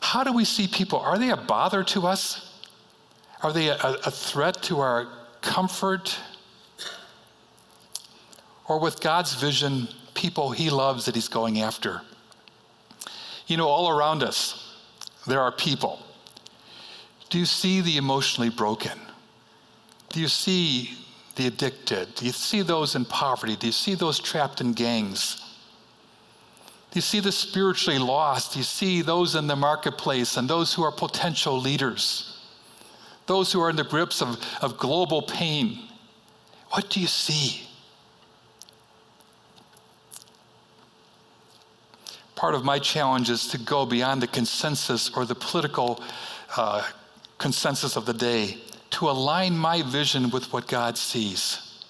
How 0.00 0.24
do 0.24 0.32
we 0.32 0.44
see 0.44 0.66
people? 0.66 0.98
Are 0.98 1.18
they 1.18 1.30
a 1.30 1.36
bother 1.36 1.84
to 1.84 2.06
us? 2.06 2.47
Are 3.42 3.52
they 3.52 3.68
a, 3.68 3.76
a 3.76 4.10
threat 4.10 4.62
to 4.64 4.80
our 4.80 5.08
comfort? 5.40 6.18
or 8.68 8.78
with 8.78 9.00
God's 9.00 9.34
vision, 9.34 9.88
people 10.14 10.50
he 10.50 10.70
loves 10.70 11.06
that 11.06 11.14
he's 11.14 11.28
going 11.28 11.60
after. 11.60 12.02
You 13.46 13.56
know, 13.56 13.66
all 13.66 13.88
around 13.88 14.22
us, 14.22 14.76
there 15.26 15.40
are 15.40 15.50
people. 15.50 16.00
Do 17.30 17.38
you 17.38 17.46
see 17.46 17.80
the 17.80 17.96
emotionally 17.96 18.50
broken? 18.50 18.98
Do 20.10 20.20
you 20.20 20.28
see 20.28 20.90
the 21.36 21.46
addicted? 21.46 22.14
Do 22.14 22.26
you 22.26 22.32
see 22.32 22.62
those 22.62 22.94
in 22.94 23.06
poverty? 23.06 23.56
Do 23.56 23.66
you 23.66 23.72
see 23.72 23.94
those 23.94 24.18
trapped 24.18 24.60
in 24.60 24.74
gangs? 24.74 25.36
Do 26.90 26.98
you 26.98 27.02
see 27.02 27.20
the 27.20 27.32
spiritually 27.32 27.98
lost? 27.98 28.52
Do 28.52 28.58
you 28.58 28.64
see 28.64 29.02
those 29.02 29.34
in 29.34 29.46
the 29.46 29.56
marketplace 29.56 30.36
and 30.36 30.48
those 30.48 30.74
who 30.74 30.82
are 30.82 30.92
potential 30.92 31.58
leaders? 31.58 32.37
Those 33.28 33.52
who 33.52 33.62
are 33.62 33.70
in 33.70 33.76
the 33.76 33.84
grips 33.84 34.20
of, 34.20 34.44
of 34.60 34.76
global 34.76 35.22
pain? 35.22 35.78
What 36.70 36.90
do 36.90 36.98
you 36.98 37.06
see? 37.06 37.68
part 42.38 42.54
of 42.54 42.64
my 42.64 42.78
challenge 42.78 43.30
is 43.30 43.48
to 43.48 43.58
go 43.58 43.84
beyond 43.84 44.22
the 44.22 44.26
consensus 44.28 45.10
or 45.16 45.24
the 45.24 45.34
political 45.34 46.00
uh, 46.56 46.86
consensus 47.36 47.96
of 47.96 48.06
the 48.06 48.12
day 48.12 48.58
to 48.90 49.10
align 49.10 49.58
my 49.58 49.82
vision 49.82 50.30
with 50.30 50.52
what 50.52 50.68
God 50.68 50.96
sees. 50.96 51.82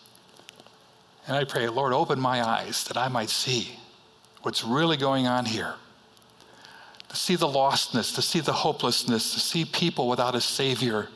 And 1.26 1.36
I 1.36 1.44
pray, 1.44 1.68
Lord, 1.68 1.92
open 1.92 2.18
my 2.18 2.42
eyes 2.42 2.84
that 2.84 2.96
I 2.96 3.08
might 3.08 3.28
see 3.28 3.78
what's 4.40 4.64
really 4.64 4.96
going 4.96 5.26
on 5.26 5.44
here. 5.44 5.74
To 7.10 7.16
see 7.16 7.36
the 7.36 7.46
lostness, 7.46 8.14
to 8.14 8.22
see 8.22 8.40
the 8.40 8.54
hopelessness, 8.54 9.34
to 9.34 9.40
see 9.40 9.66
people 9.66 10.08
without 10.08 10.34
a 10.34 10.40
Savior. 10.40 11.08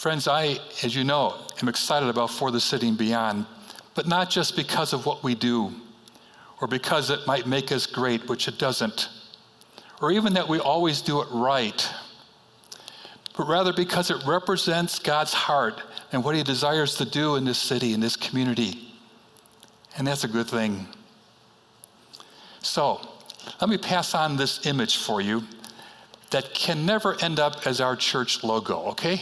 Friends, 0.00 0.26
I, 0.28 0.58
as 0.82 0.96
you 0.96 1.04
know, 1.04 1.34
am 1.60 1.68
excited 1.68 2.08
about 2.08 2.30
For 2.30 2.50
the 2.50 2.58
City 2.58 2.88
and 2.88 2.96
Beyond, 2.96 3.44
but 3.94 4.06
not 4.06 4.30
just 4.30 4.56
because 4.56 4.94
of 4.94 5.04
what 5.04 5.22
we 5.22 5.34
do 5.34 5.74
or 6.58 6.68
because 6.68 7.10
it 7.10 7.26
might 7.26 7.46
make 7.46 7.70
us 7.70 7.84
great, 7.84 8.26
which 8.26 8.48
it 8.48 8.56
doesn't, 8.56 9.10
or 10.00 10.10
even 10.10 10.32
that 10.32 10.48
we 10.48 10.58
always 10.58 11.02
do 11.02 11.20
it 11.20 11.28
right, 11.30 11.86
but 13.36 13.46
rather 13.46 13.74
because 13.74 14.10
it 14.10 14.16
represents 14.26 14.98
God's 14.98 15.34
heart 15.34 15.82
and 16.12 16.24
what 16.24 16.34
He 16.34 16.42
desires 16.44 16.94
to 16.94 17.04
do 17.04 17.36
in 17.36 17.44
this 17.44 17.58
city, 17.58 17.92
in 17.92 18.00
this 18.00 18.16
community. 18.16 18.94
And 19.98 20.06
that's 20.06 20.24
a 20.24 20.28
good 20.28 20.48
thing. 20.48 20.88
So, 22.62 23.06
let 23.60 23.68
me 23.68 23.76
pass 23.76 24.14
on 24.14 24.38
this 24.38 24.64
image 24.64 24.96
for 24.96 25.20
you 25.20 25.42
that 26.30 26.54
can 26.54 26.86
never 26.86 27.22
end 27.22 27.38
up 27.38 27.66
as 27.66 27.82
our 27.82 27.96
church 27.96 28.42
logo, 28.42 28.78
okay? 28.92 29.20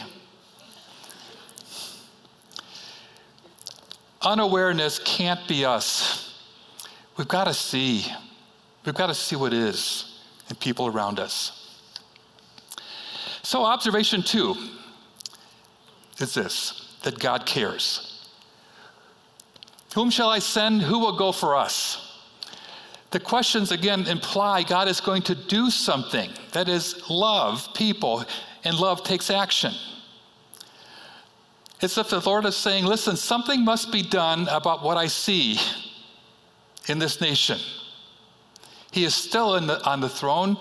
Unawareness 4.23 4.99
can't 4.99 5.47
be 5.47 5.65
us. 5.65 6.35
We've 7.17 7.29
got 7.29 7.45
to 7.45 7.55
see. 7.55 8.07
We've 8.85 8.95
got 8.95 9.09
to 9.09 9.15
see 9.15 9.37
what 9.37 9.53
is 9.53 10.21
in 10.51 10.57
people 10.57 10.87
around 10.87 11.21
us. 11.21 11.55
So, 13.43 13.65
observation 13.65 14.23
two 14.23 14.57
is 16.19 16.35
this 16.35 16.97
that 17.03 17.19
God 17.19 17.47
cares. 17.47 18.27
Whom 19.95 20.11
shall 20.11 20.31
I 20.31 20.39
send? 20.39 20.83
Who 20.83 20.99
will 20.99 21.17
go 21.17 21.33
for 21.33 21.57
us? 21.57 22.09
The 23.11 23.21
questions 23.21 23.73
again 23.73 24.07
imply 24.07 24.63
God 24.63 24.87
is 24.89 25.01
going 25.01 25.23
to 25.23 25.35
do 25.35 25.71
something. 25.71 26.31
That 26.53 26.69
is, 26.69 27.09
love 27.09 27.69
people, 27.75 28.25
and 28.65 28.79
love 28.79 29.03
takes 29.03 29.31
action. 29.31 29.73
It's 31.81 31.97
if 31.97 32.11
the 32.11 32.21
Lord 32.21 32.45
is 32.45 32.57
saying, 32.57 32.85
listen, 32.85 33.17
something 33.17 33.65
must 33.65 33.93
be 33.93 34.03
done 34.03 34.49
about 34.49 34.83
what 34.83 34.97
I 34.97 35.07
see 35.07 35.59
in 36.89 36.99
this 36.99 37.21
nation. 37.21 37.59
He 38.91 39.05
is 39.05 39.15
still 39.15 39.61
the, 39.61 39.85
on 39.89 40.01
the 40.01 40.09
throne. 40.09 40.57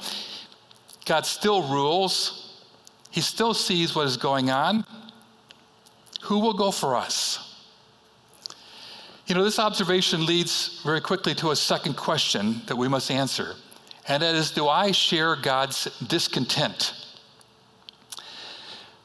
God 1.06 1.26
still 1.26 1.64
rules. 1.64 2.62
He 3.10 3.22
still 3.22 3.54
sees 3.54 3.96
what 3.96 4.06
is 4.06 4.18
going 4.18 4.52
on. 4.52 4.86
Who 6.24 6.40
will 6.40 6.54
go 6.54 6.72
for 6.72 6.96
us? 6.96 7.44
You 9.26 9.36
know, 9.36 9.44
this 9.44 9.60
observation 9.60 10.26
leads 10.26 10.82
very 10.84 11.02
quickly 11.02 11.34
to 11.36 11.52
a 11.52 11.56
second 11.56 11.96
question 11.96 12.62
that 12.68 12.76
we 12.76 12.88
must 12.88 13.12
answer, 13.12 13.56
and 14.08 14.24
that 14.24 14.36
is 14.36 14.52
Do 14.52 14.68
I 14.68 14.92
share 14.92 15.36
God's 15.36 15.86
discontent? 16.08 16.94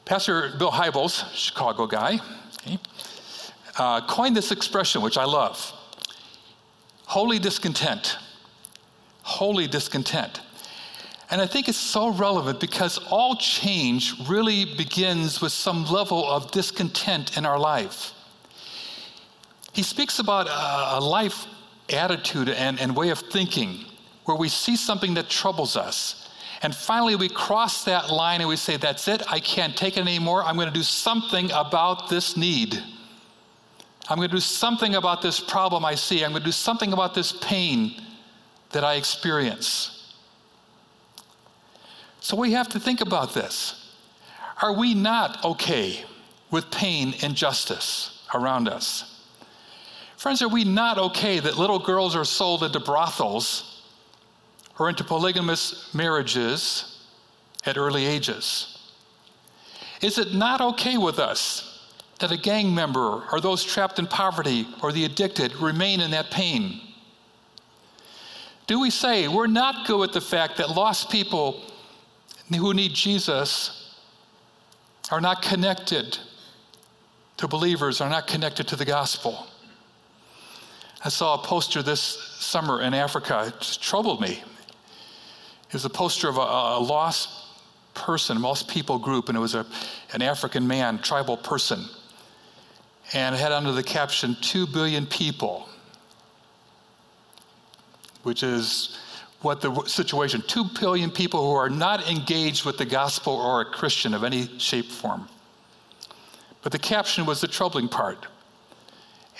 Pastor 0.05 0.53
Bill 0.57 0.71
Hybels, 0.71 1.33
Chicago 1.33 1.87
guy, 1.87 2.19
okay, 2.61 2.77
uh, 3.77 4.05
coined 4.07 4.35
this 4.35 4.51
expression, 4.51 5.01
which 5.01 5.17
I 5.17 5.25
love 5.25 5.73
holy 7.13 7.37
discontent. 7.37 8.17
Holy 9.21 9.67
discontent. 9.67 10.41
And 11.29 11.39
I 11.39 11.45
think 11.45 11.69
it's 11.69 11.77
so 11.77 12.09
relevant 12.09 12.59
because 12.59 12.97
all 13.09 13.35
change 13.35 14.15
really 14.27 14.65
begins 14.65 15.39
with 15.41 15.51
some 15.51 15.85
level 15.85 16.27
of 16.27 16.49
discontent 16.49 17.37
in 17.37 17.45
our 17.45 17.59
life. 17.59 18.13
He 19.73 19.83
speaks 19.83 20.17
about 20.17 20.47
a, 20.47 20.99
life 20.99 21.45
attitude 21.91 22.49
and, 22.49 22.79
and 22.79 22.95
way 22.95 23.09
of 23.09 23.19
thinking 23.19 23.85
where 24.25 24.37
we 24.37 24.49
see 24.49 24.75
something 24.75 25.13
that 25.13 25.29
troubles 25.29 25.77
us 25.77 26.22
and 26.63 26.73
finally, 26.73 27.17
we 27.17 27.27
cross 27.27 27.83
that 27.83 28.09
line 28.09 28.39
and 28.39 28.47
we 28.47 28.55
say, 28.55 28.77
That's 28.77 29.09
it. 29.09 29.21
I 29.29 29.41
can't 29.41 29.75
take 29.75 29.97
it 29.97 30.01
anymore. 30.01 30.41
I'm 30.43 30.55
going 30.55 30.69
to 30.69 30.73
do 30.73 30.81
something 30.81 31.51
about 31.51 32.09
this 32.09 32.37
need. 32.37 32.81
I'm 34.09 34.17
going 34.17 34.29
to 34.29 34.35
do 34.35 34.39
something 34.39 34.95
about 34.95 35.21
this 35.21 35.41
problem 35.41 35.83
I 35.83 35.95
see. 35.95 36.23
I'm 36.23 36.31
going 36.31 36.41
to 36.41 36.45
do 36.45 36.53
something 36.53 36.93
about 36.93 37.13
this 37.13 37.33
pain 37.33 38.01
that 38.71 38.83
I 38.83 38.95
experience. 38.95 40.13
So 42.21 42.37
we 42.37 42.53
have 42.53 42.69
to 42.69 42.79
think 42.79 43.01
about 43.01 43.33
this. 43.33 43.93
Are 44.61 44.73
we 44.73 44.93
not 44.93 45.43
okay 45.43 46.05
with 46.49 46.71
pain 46.71 47.13
and 47.21 47.35
justice 47.35 48.25
around 48.33 48.69
us? 48.69 49.21
Friends, 50.15 50.41
are 50.41 50.47
we 50.49 50.63
not 50.63 50.97
okay 50.97 51.39
that 51.39 51.57
little 51.57 51.79
girls 51.79 52.15
are 52.15 52.23
sold 52.23 52.63
into 52.63 52.79
brothels 52.79 53.72
or 54.79 54.89
into 54.89 55.03
polygamous 55.03 55.93
marriages 55.93 57.05
at 57.65 57.77
early 57.77 58.05
ages? 58.05 58.91
Is 60.01 60.17
it 60.17 60.33
not 60.33 60.59
okay 60.59 60.97
with 60.97 61.19
us 61.19 61.91
that 62.19 62.31
a 62.31 62.37
gang 62.37 62.73
member 62.73 63.23
or 63.31 63.39
those 63.39 63.63
trapped 63.63 63.99
in 63.99 64.07
poverty 64.07 64.67
or 64.81 64.91
the 64.91 65.05
addicted 65.05 65.55
remain 65.57 66.01
in 66.01 66.11
that 66.11 66.31
pain? 66.31 66.81
Do 68.67 68.79
we 68.79 68.89
say 68.89 69.27
we're 69.27 69.47
not 69.47 69.87
good 69.87 69.99
with 69.99 70.13
the 70.13 70.21
fact 70.21 70.57
that 70.57 70.69
lost 70.69 71.09
people 71.09 71.61
who 72.49 72.73
need 72.73 72.93
Jesus 72.93 73.95
are 75.11 75.21
not 75.21 75.41
connected 75.41 76.17
to 77.37 77.47
believers, 77.47 77.99
are 77.99 78.09
not 78.09 78.27
connected 78.27 78.67
to 78.69 78.75
the 78.75 78.85
gospel? 78.85 79.47
I 81.03 81.09
saw 81.09 81.33
a 81.33 81.37
poster 81.39 81.81
this 81.81 81.99
summer 81.99 82.81
in 82.81 82.93
Africa. 82.93 83.45
It 83.47 83.77
troubled 83.81 84.21
me. 84.21 84.41
It 85.73 85.77
was 85.77 85.85
a 85.85 85.89
poster 85.89 86.29
of 86.29 86.37
a, 86.37 86.41
a 86.41 86.79
lost 86.79 87.29
person, 87.95 88.39
lost 88.43 88.67
people 88.67 88.99
group, 88.99 89.27
and 89.27 89.35
it 89.35 89.41
was 89.41 89.55
a, 89.55 89.65
an 90.13 90.21
African 90.21 90.67
man, 90.67 90.99
tribal 90.99 91.35
person. 91.35 91.85
And 93.13 93.33
it 93.33 93.39
had 93.39 93.51
under 93.51 93.71
the 93.71 93.81
caption, 93.81 94.37
2 94.39 94.67
billion 94.67 95.07
people, 95.07 95.67
which 98.21 98.43
is 98.43 98.99
what 99.41 99.61
the 99.61 99.73
situation 99.85 100.43
2 100.45 100.63
billion 100.79 101.09
people 101.09 101.41
who 101.41 101.55
are 101.55 101.71
not 101.71 102.07
engaged 102.07 102.65
with 102.65 102.77
the 102.77 102.85
gospel 102.85 103.33
or 103.33 103.61
a 103.61 103.65
Christian 103.65 104.13
of 104.13 104.23
any 104.23 104.47
shape, 104.59 104.91
form. 104.91 105.27
But 106.61 106.71
the 106.71 106.77
caption 106.77 107.25
was 107.25 107.41
the 107.41 107.47
troubling 107.47 107.87
part. 107.87 108.27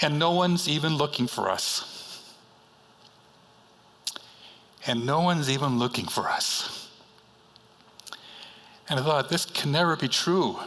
And 0.01 0.17
no 0.17 0.31
one's 0.31 0.67
even 0.67 0.97
looking 0.97 1.27
for 1.27 1.47
us 1.47 1.92
and 4.85 5.05
no 5.05 5.21
one's 5.21 5.49
even 5.49 5.79
looking 5.79 6.05
for 6.05 6.29
us. 6.29 6.89
And 8.89 8.99
I 8.99 9.03
thought, 9.03 9.29
this 9.29 9.45
can 9.45 9.71
never 9.71 9.95
be 9.95 10.07
true 10.07 10.59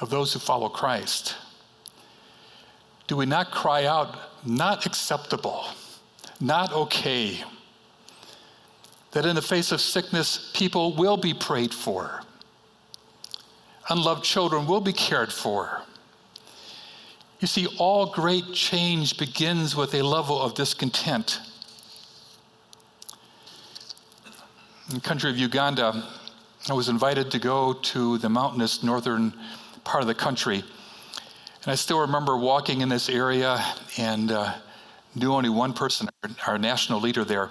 of 0.00 0.10
those 0.10 0.32
who 0.32 0.38
follow 0.38 0.68
Christ. 0.68 1.36
Do 3.06 3.16
we 3.16 3.26
not 3.26 3.50
cry 3.50 3.86
out, 3.86 4.16
not 4.44 4.86
acceptable, 4.86 5.64
not 6.40 6.72
okay? 6.72 7.42
That 9.12 9.26
in 9.26 9.34
the 9.34 9.42
face 9.42 9.72
of 9.72 9.80
sickness, 9.80 10.52
people 10.54 10.94
will 10.94 11.16
be 11.16 11.34
prayed 11.34 11.74
for, 11.74 12.22
unloved 13.88 14.24
children 14.24 14.66
will 14.66 14.80
be 14.80 14.92
cared 14.92 15.32
for. 15.32 15.82
You 17.40 17.48
see, 17.48 17.66
all 17.78 18.06
great 18.06 18.52
change 18.52 19.16
begins 19.16 19.74
with 19.74 19.94
a 19.94 20.02
level 20.02 20.40
of 20.40 20.54
discontent 20.54 21.40
in 24.90 24.96
the 24.96 25.00
country 25.00 25.30
of 25.30 25.38
Uganda, 25.38 26.02
I 26.68 26.72
was 26.72 26.88
invited 26.88 27.30
to 27.30 27.38
go 27.38 27.74
to 27.74 28.18
the 28.18 28.28
mountainous 28.28 28.82
northern 28.82 29.32
part 29.84 30.02
of 30.02 30.08
the 30.08 30.16
country. 30.16 30.64
And 31.62 31.72
I 31.72 31.76
still 31.76 32.00
remember 32.00 32.36
walking 32.36 32.80
in 32.80 32.88
this 32.88 33.08
area 33.08 33.64
and 33.98 34.32
uh, 34.32 34.52
knew 35.14 35.32
only 35.32 35.48
one 35.48 35.74
person, 35.74 36.08
our 36.44 36.58
national 36.58 37.00
leader 37.00 37.24
there. 37.24 37.50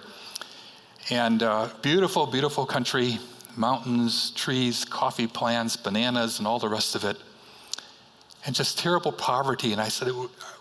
And 1.10 1.42
uh, 1.42 1.70
beautiful, 1.82 2.28
beautiful 2.28 2.66
country, 2.66 3.20
mountains, 3.56 4.32
trees, 4.32 4.84
coffee 4.84 5.28
plants, 5.28 5.78
bananas, 5.78 6.40
and 6.40 6.48
all 6.48 6.60
the 6.60 6.68
rest 6.68 6.94
of 6.94 7.06
it. 7.06 7.16
And 8.46 8.54
just 8.54 8.78
terrible 8.78 9.14
poverty. 9.14 9.72
And 9.72 9.82
I 9.82 9.88
said, 9.88 10.10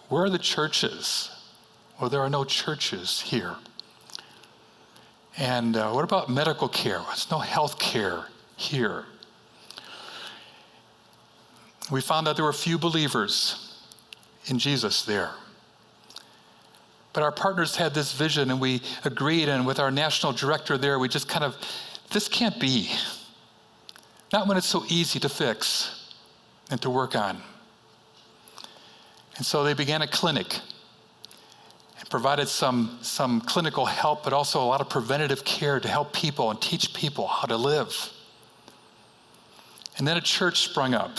Where 0.09 0.25
are 0.25 0.31
the 0.31 0.39
churches? 0.39 1.31
Well, 2.01 2.09
there 2.09 2.21
are 2.21 2.31
no 2.31 2.45
churches 2.45 3.21
here. 3.21 3.57
And 5.39 5.77
uh, 5.77 5.93
what 5.93 6.03
about 6.03 6.29
medical 6.29 6.69
care? 6.69 7.01
There's 7.07 7.31
no 7.31 7.39
health 7.39 7.79
care 7.79 8.25
here. 8.57 9.05
We 11.93 12.01
found 12.01 12.27
out 12.27 12.35
there 12.35 12.45
were 12.45 12.53
few 12.53 12.77
believers 12.77 13.81
in 14.47 14.59
Jesus 14.59 15.05
there. 15.05 15.31
But 17.13 17.23
our 17.23 17.31
partners 17.31 17.77
had 17.77 17.95
this 17.95 18.13
vision 18.13 18.51
and 18.51 18.61
we 18.61 18.83
agreed, 19.05 19.49
and 19.49 19.65
with 19.67 19.79
our 19.79 19.91
national 19.91 20.33
director 20.33 20.77
there, 20.77 20.99
we 20.99 21.09
just 21.09 21.29
kind 21.29 21.45
of, 21.45 21.57
this 22.11 22.29
can't 22.29 22.59
be. 22.59 22.91
Not 24.33 24.49
when 24.49 24.57
it's 24.57 24.67
so 24.67 24.85
easy 24.89 25.21
to 25.21 25.29
fix 25.29 26.15
and 26.71 26.83
to 26.83 26.91
work 26.91 27.15
on. 27.15 27.41
And 29.37 29.47
so 29.47 29.63
they 29.63 29.73
began 29.73 30.03
a 30.03 30.09
clinic 30.09 30.59
provided 32.11 32.49
some, 32.49 32.99
some 33.03 33.41
clinical 33.41 33.85
help, 33.85 34.25
but 34.25 34.33
also 34.33 34.63
a 34.63 34.65
lot 34.65 34.81
of 34.81 34.89
preventative 34.89 35.45
care 35.45 35.79
to 35.79 35.89
help 35.89 36.13
people 36.13 36.51
and 36.51 36.61
teach 36.61 36.95
people 36.95 37.27
how 37.27 37.47
to 37.47 37.57
live. 37.57 38.13
And 39.99 40.07
then 40.07 40.17
a 40.17 40.21
church 40.21 40.61
sprung 40.61 40.95
up. 40.95 41.19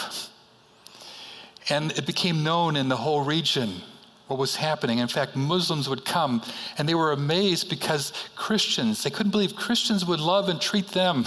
And 1.70 1.92
it 1.92 2.08
became 2.08 2.44
known 2.44 2.76
in 2.76 2.90
the 2.90 2.98
whole 2.98 3.24
region 3.24 3.82
what 4.28 4.40
was 4.40 4.56
happening. 4.56 5.00
In 5.00 5.08
fact, 5.08 5.36
Muslims 5.36 5.90
would 5.90 6.06
come 6.06 6.42
and 6.78 6.88
they 6.88 6.96
were 6.96 7.12
amazed 7.12 7.70
because 7.70 8.14
Christians, 8.36 9.04
they 9.04 9.10
couldn't 9.10 9.32
believe 9.32 9.56
Christians 9.56 10.06
would 10.06 10.20
love 10.20 10.50
and 10.50 10.60
treat 10.60 10.88
them 10.90 11.26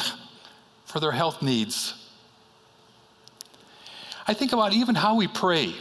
for 0.85 0.99
their 0.99 1.13
health 1.13 1.43
needs. 1.43 1.95
I 4.27 4.35
think 4.35 4.53
about 4.53 4.73
even 4.73 4.95
how 4.95 5.17
we 5.17 5.29
pray. 5.29 5.75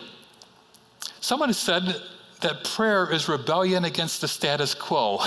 Someone 1.20 1.50
has 1.50 1.58
said 1.58 1.96
that 2.42 2.64
prayer 2.64 3.12
is 3.12 3.28
rebellion 3.30 3.86
against 3.86 4.22
the 4.22 4.28
status 4.28 4.74
quo. 4.74 5.20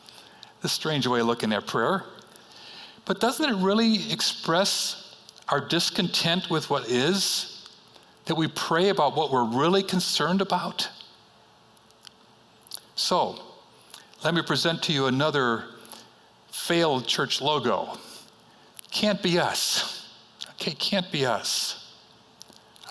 a 0.62 0.68
strange 0.68 1.06
way 1.06 1.20
of 1.20 1.26
looking 1.26 1.52
at 1.52 1.66
prayer. 1.66 2.04
But 3.04 3.20
doesn't 3.20 3.48
it 3.48 3.56
really 3.62 4.10
express 4.10 5.14
our 5.48 5.60
discontent 5.60 6.50
with 6.50 6.68
what 6.70 6.88
is? 6.88 7.56
that 8.26 8.34
we 8.34 8.48
pray 8.48 8.90
about 8.90 9.16
what 9.16 9.32
we're 9.32 9.44
really 9.44 9.82
concerned 9.82 10.40
about? 10.40 10.88
So, 12.94 13.38
let 14.22 14.34
me 14.34 14.42
present 14.42 14.82
to 14.84 14.92
you 14.92 15.06
another 15.06 15.64
failed 16.48 17.06
church 17.06 17.40
logo. 17.40 17.98
Can't 18.90 19.22
be 19.22 19.38
us. 19.38 20.08
Okay, 20.54 20.72
can't 20.72 21.10
be 21.12 21.24
us. 21.24 21.94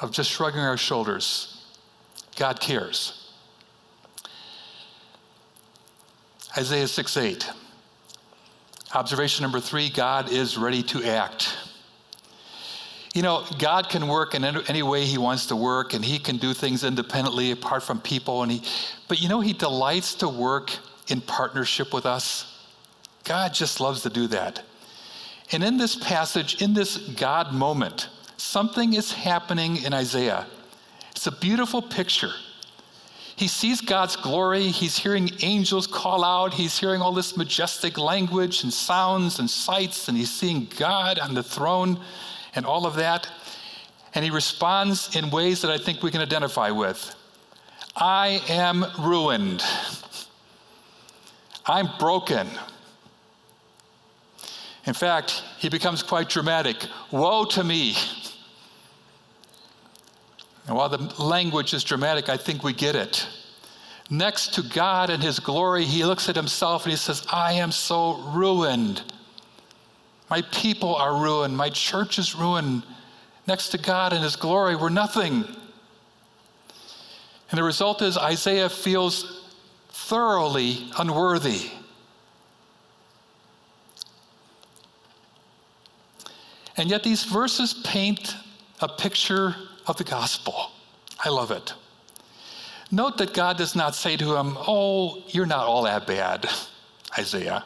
Of 0.01 0.11
just 0.11 0.29
shrugging 0.29 0.61
our 0.61 0.77
shoulders. 0.77 1.65
God 2.37 2.59
cares. 2.59 3.24
Isaiah 6.57 6.87
6 6.87 7.17
8. 7.17 7.49
Observation 8.93 9.43
number 9.43 9.59
three 9.59 9.89
God 9.89 10.31
is 10.31 10.57
ready 10.57 10.81
to 10.83 11.03
act. 11.03 11.57
You 13.13 13.21
know, 13.21 13.45
God 13.59 13.89
can 13.89 14.07
work 14.07 14.35
in 14.35 14.43
any 14.43 14.83
way 14.83 15.05
He 15.05 15.17
wants 15.17 15.47
to 15.47 15.55
work, 15.55 15.93
and 15.93 16.03
He 16.03 16.19
can 16.19 16.37
do 16.37 16.53
things 16.53 16.83
independently 16.83 17.51
apart 17.51 17.83
from 17.83 17.99
people. 17.99 18.43
And 18.43 18.51
he, 18.51 18.63
but 19.07 19.21
you 19.21 19.29
know, 19.29 19.41
He 19.41 19.53
delights 19.53 20.15
to 20.15 20.29
work 20.29 20.71
in 21.07 21.21
partnership 21.21 21.93
with 21.93 22.05
us. 22.05 22.51
God 23.23 23.53
just 23.53 23.79
loves 23.79 24.01
to 24.03 24.09
do 24.09 24.27
that. 24.27 24.63
And 25.51 25.63
in 25.63 25.77
this 25.77 25.95
passage, 25.95 26.61
in 26.61 26.73
this 26.73 26.97
God 26.97 27.53
moment, 27.53 28.09
something 28.37 28.93
is 28.93 29.11
happening 29.11 29.77
in 29.83 29.93
Isaiah. 29.93 30.45
It's 31.11 31.27
a 31.27 31.31
beautiful 31.31 31.81
picture. 31.81 32.31
He 33.37 33.47
sees 33.49 33.81
God's 33.81 34.15
glory. 34.15 34.67
He's 34.67 34.97
hearing 34.97 35.29
angels 35.41 35.87
call 35.87 36.23
out. 36.23 36.53
He's 36.53 36.79
hearing 36.79 37.01
all 37.01 37.11
this 37.11 37.35
majestic 37.35 37.97
language 37.97 38.63
and 38.63 38.71
sounds 38.71 39.39
and 39.39 39.49
sights, 39.49 40.07
and 40.07 40.17
he's 40.17 40.31
seeing 40.31 40.69
God 40.77 41.19
on 41.19 41.33
the 41.33 41.43
throne 41.43 41.99
and 42.55 42.65
all 42.65 42.85
of 42.85 42.95
that. 42.95 43.27
And 44.13 44.23
he 44.23 44.31
responds 44.31 45.15
in 45.17 45.29
ways 45.29 45.61
that 45.61 45.71
I 45.71 45.77
think 45.77 46.01
we 46.01 46.11
can 46.11 46.21
identify 46.21 46.71
with. 46.71 47.13
I 47.97 48.41
am 48.47 48.85
ruined. 48.99 49.61
I'm 51.65 51.89
broken. 51.99 52.47
In 54.85 54.93
fact, 54.93 55.43
he 55.57 55.67
becomes 55.67 56.03
quite 56.03 56.29
dramatic. 56.29 56.77
Woe 57.11 57.43
to 57.45 57.63
me. 57.63 57.95
And 60.67 60.75
while 60.75 60.89
the 60.89 61.21
language 61.21 61.73
is 61.73 61.83
dramatic, 61.83 62.29
I 62.29 62.37
think 62.37 62.63
we 62.63 62.73
get 62.73 62.95
it. 62.95 63.27
Next 64.09 64.53
to 64.55 64.61
God 64.61 65.09
and 65.09 65.21
his 65.21 65.39
glory, 65.39 65.83
he 65.85 66.05
looks 66.05 66.29
at 66.29 66.35
himself 66.35 66.83
and 66.83 66.91
he 66.91 66.97
says, 66.97 67.25
I 67.31 67.53
am 67.53 67.71
so 67.71 68.17
ruined. 68.31 69.01
My 70.29 70.41
people 70.51 70.95
are 70.95 71.21
ruined. 71.21 71.55
My 71.55 71.69
church 71.69 72.17
is 72.19 72.35
ruined. 72.35 72.83
Next 73.47 73.69
to 73.69 73.77
God 73.77 74.13
and 74.13 74.23
his 74.23 74.35
glory, 74.35 74.75
we're 74.75 74.89
nothing. 74.89 75.45
And 77.51 77.57
the 77.57 77.63
result 77.63 78.01
is 78.01 78.17
Isaiah 78.17 78.69
feels 78.69 79.51
thoroughly 79.89 80.89
unworthy. 80.97 81.69
And 86.77 86.89
yet, 86.89 87.03
these 87.03 87.23
verses 87.23 87.73
paint 87.85 88.35
a 88.81 88.87
picture 88.89 89.55
of 89.87 89.97
the 89.97 90.03
gospel. 90.03 90.71
I 91.23 91.29
love 91.29 91.51
it. 91.51 91.73
Note 92.91 93.17
that 93.17 93.33
God 93.33 93.57
does 93.57 93.75
not 93.75 93.95
say 93.95 94.15
to 94.17 94.35
him, 94.35 94.55
Oh, 94.67 95.23
you're 95.27 95.45
not 95.45 95.65
all 95.65 95.83
that 95.83 96.05
bad, 96.05 96.47
Isaiah. 97.17 97.63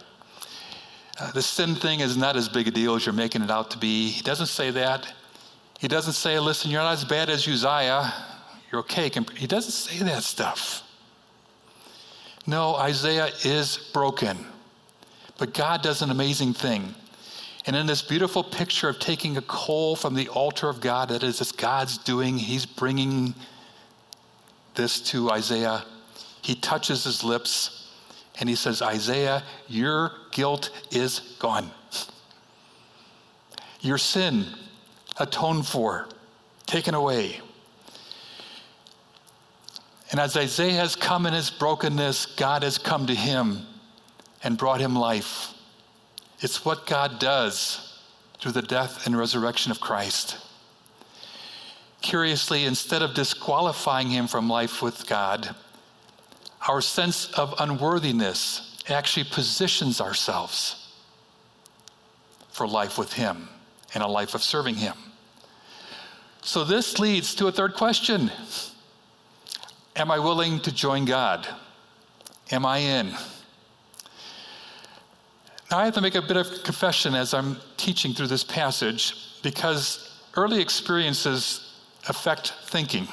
Uh, 1.20 1.32
the 1.32 1.42
sin 1.42 1.76
thing 1.76 2.00
is 2.00 2.16
not 2.16 2.38
as 2.38 2.48
big 2.48 2.68
a 2.68 2.72
deal 2.72 2.96
as 2.96 3.06
you're 3.06 3.14
making 3.14 3.42
it 3.42 3.52
out 3.52 3.72
to 3.72 3.78
be. 3.78 4.10
He 4.10 4.22
doesn't 4.22 4.48
say 4.48 4.72
that. 4.72 5.12
He 5.80 5.88
doesn't 5.88 6.14
say, 6.14 6.40
Listen, 6.40 6.72
you're 6.72 6.82
not 6.82 6.94
as 6.94 7.06
bad 7.06 7.30
as 7.30 7.48
Uzziah. 7.48 8.14
You're 8.72 8.82
okay. 8.82 9.12
He 9.36 9.48
doesn't 9.48 9.72
say 9.72 10.04
that 10.06 10.24
stuff. 10.24 10.84
No, 12.46 12.76
Isaiah 12.76 13.30
is 13.44 13.78
broken. 13.94 14.38
But 15.38 15.54
God 15.54 15.82
does 15.82 16.02
an 16.02 16.12
amazing 16.12 16.54
thing. 16.54 16.94
And 17.70 17.76
in 17.76 17.86
this 17.86 18.02
beautiful 18.02 18.44
picture 18.44 18.90
of 18.90 18.98
taking 18.98 19.38
a 19.38 19.44
coal 19.44 19.96
from 19.96 20.16
the 20.16 20.28
altar 20.30 20.70
of 20.70 20.82
God, 20.82 21.10
that 21.10 21.22
is, 21.22 21.40
it's 21.40 21.52
God's 21.52 22.00
doing, 22.00 22.36
He's 22.36 22.66
bringing 22.66 23.36
this 24.74 25.00
to 25.12 25.30
Isaiah. 25.30 25.86
He 26.42 26.56
touches 26.56 27.04
his 27.04 27.24
lips 27.24 27.94
and 28.40 28.50
he 28.50 28.56
says, 28.56 28.82
Isaiah, 28.82 29.44
your 29.68 30.14
guilt 30.32 30.72
is 30.90 31.20
gone. 31.38 31.70
Your 33.82 34.00
sin 34.00 34.48
atoned 35.20 35.68
for, 35.68 36.10
taken 36.66 36.96
away. 36.96 37.40
And 40.10 40.20
as 40.20 40.36
Isaiah 40.36 40.78
has 40.78 40.96
come 40.96 41.28
in 41.28 41.36
his 41.36 41.52
brokenness, 41.52 42.26
God 42.36 42.64
has 42.64 42.80
come 42.80 43.06
to 43.06 43.14
him 43.14 43.68
and 44.44 44.58
brought 44.58 44.82
him 44.82 44.96
life. 44.96 45.54
It's 46.42 46.64
what 46.64 46.86
God 46.86 47.20
does 47.20 47.98
through 48.40 48.54
the 48.54 48.62
death 48.62 49.06
and 49.06 49.18
resurrection 49.18 49.72
of 49.72 49.80
Christ. 49.80 50.38
Curiously, 52.02 52.66
instead 52.66 53.02
of 53.02 53.14
disqualifying 53.14 54.10
him 54.10 54.28
from 54.28 54.50
life 54.50 54.82
with 54.82 55.08
God, 55.08 55.54
our 56.68 56.82
sense 56.82 57.32
of 57.34 57.54
unworthiness 57.60 58.78
actually 58.88 59.26
positions 59.26 60.00
ourselves 60.00 60.88
for 62.50 62.68
life 62.68 62.98
with 62.98 63.14
him 63.14 63.50
and 63.94 64.04
a 64.04 64.08
life 64.08 64.34
of 64.34 64.44
serving 64.44 64.76
him. 64.76 64.96
So, 66.42 66.64
this 66.64 67.00
leads 67.00 67.36
to 67.36 67.48
a 67.48 67.52
third 67.52 67.74
question 67.74 68.32
Am 69.96 70.10
I 70.10 70.20
willing 70.20 70.62
to 70.62 70.72
join 70.72 71.04
God? 71.04 71.48
Am 72.52 72.66
I 72.66 72.78
in? 72.78 73.14
Now, 75.72 75.78
I 75.78 75.86
have 75.86 75.94
to 75.96 76.02
make 76.02 76.16
a 76.16 76.22
bit 76.22 76.36
of 76.36 76.64
confession 76.64 77.14
as 77.14 77.34
I'm 77.34 77.58
teaching 77.78 78.14
through 78.14 78.28
this 78.28 78.44
passage 78.44 79.42
because 79.44 80.20
early 80.36 80.62
experiences 80.62 81.76
affect 82.08 82.54
thinking 82.66 83.08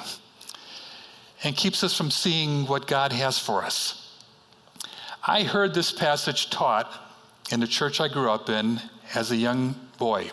and 1.45 1.55
keeps 1.55 1.85
us 1.85 1.95
from 1.95 2.11
seeing 2.11 2.67
what 2.67 2.87
God 2.87 3.13
has 3.13 3.39
for 3.39 3.63
us. 3.63 4.15
I 5.27 5.43
heard 5.43 5.75
this 5.75 5.93
passage 5.93 6.49
taught 6.49 6.91
in 7.51 7.61
the 7.61 7.67
church 7.67 8.01
I 8.01 8.09
grew 8.09 8.31
up 8.31 8.49
in 8.49 8.81
as 9.15 9.33
a 9.33 9.37
young 9.37 9.75
boy. 9.99 10.31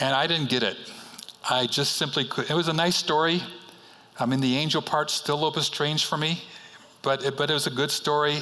And 0.00 0.14
I 0.14 0.26
didn't 0.26 0.48
get 0.48 0.62
it. 0.62 0.78
I 1.48 1.66
just 1.66 1.96
simply 1.96 2.24
could. 2.24 2.50
It 2.50 2.54
was 2.54 2.68
a 2.68 2.72
nice 2.72 2.96
story. 2.96 3.42
I 4.18 4.24
mean, 4.24 4.40
the 4.40 4.56
angel 4.56 4.80
part 4.80 5.10
still 5.10 5.34
a 5.34 5.36
little 5.36 5.50
bit 5.50 5.64
strange 5.64 6.06
for 6.06 6.16
me, 6.16 6.42
but 7.02 7.22
it, 7.22 7.36
but 7.36 7.50
it 7.50 7.54
was 7.54 7.66
a 7.66 7.70
good 7.70 7.90
story 7.90 8.38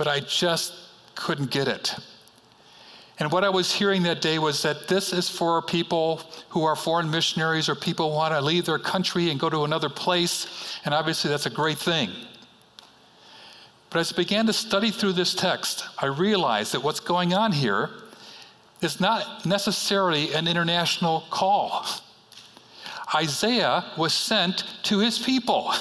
but 0.00 0.08
I 0.08 0.20
just 0.20 0.72
couldn't 1.14 1.50
get 1.50 1.68
it. 1.68 1.94
And 3.18 3.30
what 3.30 3.44
I 3.44 3.50
was 3.50 3.70
hearing 3.70 4.02
that 4.04 4.22
day 4.22 4.38
was 4.38 4.62
that 4.62 4.88
this 4.88 5.12
is 5.12 5.28
for 5.28 5.60
people 5.60 6.22
who 6.48 6.64
are 6.64 6.74
foreign 6.74 7.10
missionaries 7.10 7.68
or 7.68 7.74
people 7.74 8.08
who 8.08 8.16
want 8.16 8.32
to 8.32 8.40
leave 8.40 8.64
their 8.64 8.78
country 8.78 9.28
and 9.28 9.38
go 9.38 9.50
to 9.50 9.64
another 9.64 9.90
place. 9.90 10.78
And 10.86 10.94
obviously, 10.94 11.28
that's 11.28 11.44
a 11.44 11.50
great 11.50 11.76
thing. 11.76 12.08
But 13.90 13.98
as 13.98 14.10
I 14.10 14.16
began 14.16 14.46
to 14.46 14.54
study 14.54 14.90
through 14.90 15.12
this 15.12 15.34
text, 15.34 15.84
I 15.98 16.06
realized 16.06 16.72
that 16.72 16.82
what's 16.82 17.00
going 17.00 17.34
on 17.34 17.52
here 17.52 17.90
is 18.80 19.00
not 19.00 19.44
necessarily 19.44 20.32
an 20.32 20.48
international 20.48 21.24
call. 21.28 21.84
Isaiah 23.14 23.84
was 23.98 24.14
sent 24.14 24.64
to 24.84 25.00
his 25.00 25.18
people. 25.18 25.74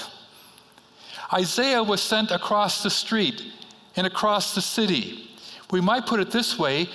Isaiah 1.34 1.82
was 1.82 2.02
sent 2.02 2.32
across 2.32 2.84
the 2.84 2.90
street 2.90 3.54
and 4.00 4.08
across 4.08 4.56
the 4.56 4.62
city. 4.62 5.28
We 5.72 5.82
might 5.82 6.06
put 6.06 6.22
it 6.22 6.32
this 6.32 6.58
way 6.58 6.88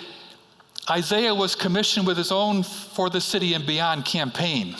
Isaiah 0.91 1.35
was 1.35 1.55
commissioned 1.55 2.07
with 2.07 2.17
his 2.17 2.33
own 2.33 2.63
For 2.63 3.11
the 3.11 3.21
City 3.21 3.53
and 3.53 3.67
Beyond 3.67 4.07
campaign. 4.07 4.75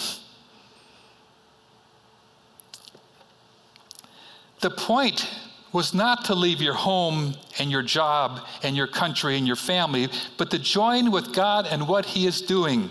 The 4.61 4.71
point 4.71 5.31
was 5.73 5.93
not 5.93 6.25
to 6.27 6.35
leave 6.35 6.63
your 6.63 6.75
home 6.75 7.35
and 7.59 7.71
your 7.71 7.83
job 7.83 8.41
and 8.63 8.75
your 8.75 8.87
country 8.87 9.37
and 9.37 9.47
your 9.47 9.57
family, 9.57 10.09
but 10.39 10.51
to 10.53 10.59
join 10.59 11.11
with 11.11 11.35
God 11.35 11.67
and 11.67 11.87
what 11.87 12.07
He 12.07 12.27
is 12.27 12.41
doing 12.41 12.89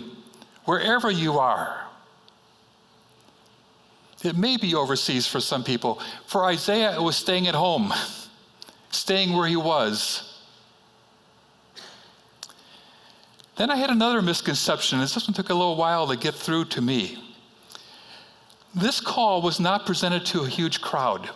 wherever 0.64 1.10
you 1.10 1.38
are. 1.40 1.88
It 4.22 4.36
may 4.36 4.56
be 4.56 4.76
overseas 4.76 5.26
for 5.26 5.40
some 5.40 5.64
people. 5.64 6.00
For 6.26 6.44
Isaiah, 6.44 6.94
it 6.94 7.02
was 7.02 7.16
staying 7.16 7.48
at 7.48 7.54
home 7.54 7.92
staying 8.94 9.32
where 9.32 9.46
he 9.46 9.56
was. 9.56 10.30
Then 13.56 13.70
I 13.70 13.76
had 13.76 13.90
another 13.90 14.20
misconception, 14.20 14.98
and 14.98 15.04
this 15.04 15.26
one 15.26 15.34
took 15.34 15.50
a 15.50 15.54
little 15.54 15.76
while 15.76 16.06
to 16.08 16.16
get 16.16 16.34
through 16.34 16.66
to 16.66 16.80
me. 16.80 17.18
This 18.74 19.00
call 19.00 19.42
was 19.42 19.60
not 19.60 19.86
presented 19.86 20.26
to 20.26 20.40
a 20.40 20.48
huge 20.48 20.80
crowd. 20.80 21.30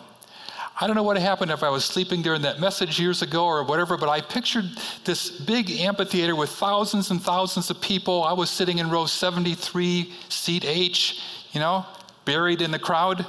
I 0.81 0.87
don't 0.87 0.95
know 0.95 1.03
what 1.03 1.17
happened 1.17 1.51
if 1.51 1.63
I 1.63 1.69
was 1.69 1.83
sleeping 1.83 2.21
during 2.21 2.41
that 2.43 2.59
message 2.59 2.99
years 2.99 3.21
ago 3.21 3.45
or 3.45 3.63
whatever, 3.63 3.97
but 3.97 4.07
I 4.07 4.21
pictured 4.21 4.65
this 5.03 5.29
big 5.29 5.69
amphitheater 5.71 6.35
with 6.35 6.49
thousands 6.49 7.11
and 7.11 7.21
thousands 7.21 7.69
of 7.69 7.81
people. 7.81 8.23
I 8.23 8.33
was 8.33 8.49
sitting 8.49 8.79
in 8.79 8.89
row 8.89 9.05
73, 9.05 10.13
seat 10.29 10.65
H, 10.65 11.21
you 11.51 11.59
know, 11.59 11.85
buried 12.23 12.61
in 12.61 12.71
the 12.71 12.79
crowd. 12.79 13.25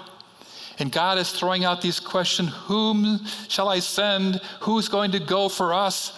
And 0.80 0.90
God 0.90 1.18
is 1.18 1.30
throwing 1.30 1.64
out 1.64 1.82
these 1.82 2.00
questions 2.00 2.50
Whom 2.64 3.20
shall 3.48 3.68
I 3.68 3.80
send? 3.80 4.40
Who's 4.60 4.88
going 4.88 5.12
to 5.12 5.20
go 5.20 5.48
for 5.48 5.74
us? 5.74 6.16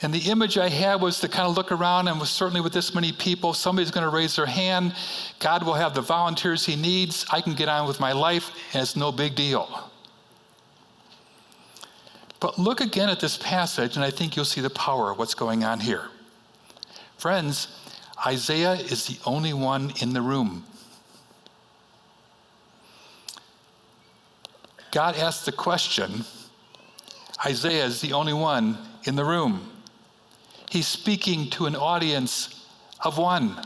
And 0.00 0.12
the 0.12 0.30
image 0.30 0.58
I 0.58 0.68
had 0.68 1.00
was 1.00 1.20
to 1.20 1.28
kind 1.28 1.48
of 1.48 1.56
look 1.56 1.70
around 1.70 2.08
and 2.08 2.18
was 2.18 2.30
certainly 2.30 2.60
with 2.60 2.72
this 2.72 2.92
many 2.92 3.12
people, 3.12 3.54
somebody's 3.54 3.92
going 3.92 4.02
to 4.02 4.10
raise 4.10 4.34
their 4.34 4.46
hand. 4.46 4.96
God 5.38 5.62
will 5.62 5.74
have 5.74 5.94
the 5.94 6.00
volunteers 6.00 6.66
he 6.66 6.74
needs. 6.74 7.24
I 7.30 7.40
can 7.40 7.54
get 7.54 7.68
on 7.68 7.86
with 7.86 8.00
my 8.00 8.10
life, 8.10 8.50
and 8.72 8.82
it's 8.82 8.96
no 8.96 9.12
big 9.12 9.36
deal. 9.36 9.90
But 12.40 12.58
look 12.58 12.80
again 12.80 13.10
at 13.10 13.20
this 13.20 13.38
passage, 13.38 13.94
and 13.94 14.04
I 14.04 14.10
think 14.10 14.34
you'll 14.34 14.44
see 14.44 14.60
the 14.60 14.70
power 14.70 15.12
of 15.12 15.18
what's 15.18 15.34
going 15.34 15.62
on 15.62 15.78
here. 15.78 16.08
Friends, 17.16 17.68
Isaiah 18.26 18.72
is 18.72 19.06
the 19.06 19.18
only 19.24 19.52
one 19.52 19.92
in 20.00 20.12
the 20.12 20.20
room. 20.20 20.64
God 24.92 25.16
asked 25.16 25.46
the 25.46 25.52
question. 25.52 26.24
Isaiah 27.44 27.86
is 27.86 28.00
the 28.00 28.12
only 28.12 28.34
one 28.34 28.78
in 29.04 29.16
the 29.16 29.24
room. 29.24 29.68
He's 30.70 30.86
speaking 30.86 31.50
to 31.50 31.66
an 31.66 31.74
audience 31.74 32.66
of 33.00 33.18
one. 33.18 33.60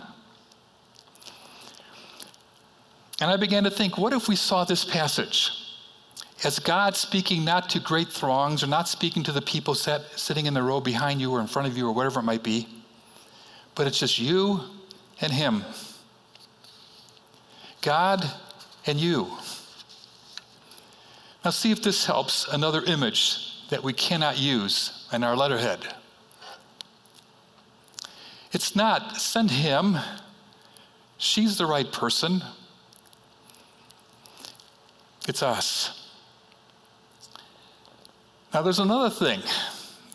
And 3.21 3.31
I 3.31 3.37
began 3.37 3.65
to 3.65 3.71
think, 3.71 3.99
what 3.99 4.13
if 4.13 4.29
we 4.29 4.37
saw 4.37 4.65
this 4.65 4.85
passage 4.85 5.51
as 6.45 6.59
God 6.59 6.97
speaking 6.97 7.45
not 7.45 7.71
to 7.71 7.81
great 7.81 8.09
throngs 8.09 8.63
or 8.63 8.67
not 8.67 8.89
speaking 8.89 9.23
to 9.25 9.33
the 9.33 9.43
people 9.43 9.75
sitting 9.75 10.47
in 10.47 10.55
the 10.55 10.63
row 10.63 10.81
behind 10.81 11.21
you 11.21 11.33
or 11.33 11.41
in 11.41 11.47
front 11.47 11.67
of 11.67 11.77
you 11.77 11.89
or 11.89 11.93
whatever 11.93 12.21
it 12.21 12.25
might 12.25 12.43
be, 12.43 12.69
but 13.75 13.87
it's 13.87 13.99
just 13.99 14.19
you 14.19 14.61
and 15.21 15.33
Him. 15.33 15.65
God 17.81 18.25
and 18.87 18.99
you. 18.99 19.29
Now, 21.47 21.51
see 21.51 21.71
if 21.71 21.81
this 21.81 22.05
helps 22.05 22.49
another 22.49 22.83
image 22.83 23.53
that 23.71 23.81
we 23.81 23.93
cannot 23.93 24.37
use 24.37 25.07
in 25.13 25.23
our 25.23 25.37
letterhead. 25.37 25.79
It's 28.51 28.75
not 28.75 29.19
send 29.19 29.53
him, 29.53 29.97
she's 31.19 31.57
the 31.57 31.67
right 31.67 31.93
person. 31.93 32.43
It's 35.29 35.41
us. 35.41 36.11
Now, 38.53 38.63
there's 38.63 38.81
another 38.81 39.09
thing. 39.09 39.41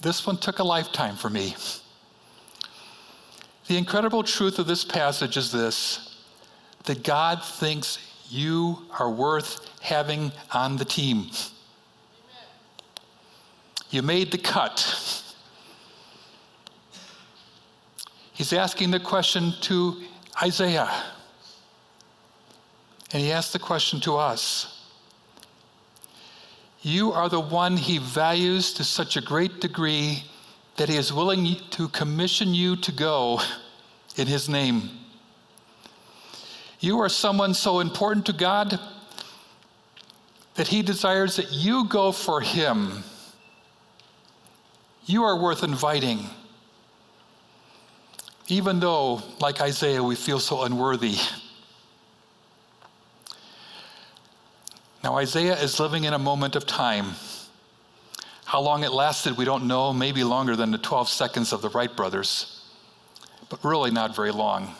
This 0.01 0.27
one 0.27 0.35
took 0.35 0.59
a 0.59 0.65
lifetime 0.65 1.15
for 1.15 1.29
me. 1.29 1.55
The 3.67 3.77
incredible 3.77 4.23
truth 4.23 4.59
of 4.59 4.67
this 4.67 4.83
passage 4.83 5.37
is 5.37 5.49
this 5.49 6.13
that 6.83 7.05
God 7.05 7.41
thinks 7.41 8.10
you 8.31 8.77
are 8.97 9.09
worth 9.09 9.69
having 9.81 10.31
on 10.53 10.77
the 10.77 10.85
team. 10.85 11.29
You 13.89 14.01
made 14.01 14.31
the 14.31 14.37
cut. 14.37 14.79
He's 18.31 18.53
asking 18.53 18.91
the 18.91 19.01
question 19.01 19.53
to 19.61 20.01
Isaiah. 20.41 20.89
And 23.11 23.21
he 23.21 23.33
asked 23.33 23.51
the 23.51 23.59
question 23.59 23.99
to 24.01 24.15
us. 24.15 24.87
You 26.81 27.11
are 27.11 27.27
the 27.27 27.41
one 27.41 27.75
he 27.75 27.97
values 27.97 28.73
to 28.75 28.85
such 28.85 29.17
a 29.17 29.21
great 29.21 29.59
degree 29.59 30.23
that 30.77 30.87
he 30.87 30.95
is 30.95 31.11
willing 31.11 31.57
to 31.71 31.89
commission 31.89 32.53
you 32.53 32.77
to 32.77 32.93
go 32.93 33.41
in 34.15 34.25
his 34.25 34.47
name. 34.47 35.00
You 36.81 36.99
are 36.99 37.09
someone 37.09 37.53
so 37.53 37.79
important 37.79 38.25
to 38.25 38.33
God 38.33 38.77
that 40.55 40.67
he 40.67 40.81
desires 40.81 41.37
that 41.37 41.53
you 41.53 41.85
go 41.85 42.11
for 42.11 42.41
him. 42.41 43.03
You 45.05 45.23
are 45.23 45.39
worth 45.39 45.63
inviting 45.63 46.29
even 48.51 48.81
though, 48.81 49.21
like 49.39 49.61
Isaiah, 49.61 50.03
we 50.03 50.15
feel 50.15 50.37
so 50.37 50.63
unworthy. 50.63 51.15
Now, 55.01 55.17
Isaiah 55.17 55.55
is 55.55 55.79
living 55.79 56.03
in 56.03 56.13
a 56.13 56.19
moment 56.19 56.57
of 56.57 56.67
time. 56.67 57.13
How 58.43 58.59
long 58.59 58.83
it 58.83 58.91
lasted, 58.91 59.37
we 59.37 59.45
don't 59.45 59.67
know, 59.67 59.93
maybe 59.93 60.25
longer 60.25 60.57
than 60.57 60.71
the 60.71 60.77
12 60.77 61.07
seconds 61.07 61.53
of 61.53 61.61
the 61.61 61.69
Wright 61.69 61.95
brothers, 61.95 62.61
but 63.47 63.63
really 63.63 63.89
not 63.89 64.17
very 64.17 64.31
long. 64.31 64.75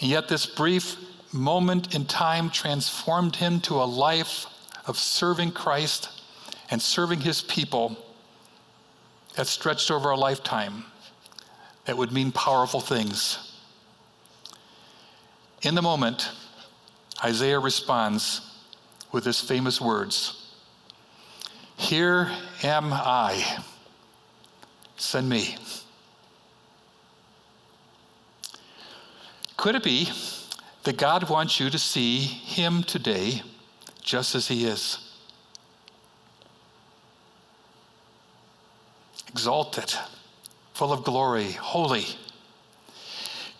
And 0.00 0.08
yet, 0.08 0.28
this 0.28 0.46
brief 0.46 0.96
moment 1.32 1.94
in 1.94 2.06
time 2.06 2.50
transformed 2.50 3.36
him 3.36 3.60
to 3.60 3.74
a 3.74 3.84
life 3.84 4.46
of 4.86 4.98
serving 4.98 5.52
Christ 5.52 6.08
and 6.70 6.80
serving 6.80 7.20
his 7.20 7.42
people 7.42 7.96
that 9.36 9.46
stretched 9.46 9.90
over 9.90 10.10
a 10.10 10.16
lifetime 10.16 10.84
that 11.84 11.96
would 11.96 12.12
mean 12.12 12.32
powerful 12.32 12.80
things. 12.80 13.52
In 15.62 15.74
the 15.74 15.82
moment, 15.82 16.30
Isaiah 17.22 17.58
responds 17.58 18.40
with 19.12 19.24
his 19.24 19.40
famous 19.40 19.80
words 19.80 20.52
Here 21.76 22.30
am 22.62 22.92
I, 22.92 23.62
send 24.96 25.28
me. 25.28 25.56
Could 29.60 29.74
it 29.74 29.82
be 29.82 30.08
that 30.84 30.96
God 30.96 31.28
wants 31.28 31.60
you 31.60 31.68
to 31.68 31.78
see 31.78 32.20
him 32.20 32.82
today 32.82 33.42
just 34.00 34.34
as 34.34 34.48
he 34.48 34.64
is? 34.64 35.12
Exalted 39.28 39.92
full 40.72 40.94
of 40.94 41.04
glory, 41.04 41.52
holy. 41.52 42.06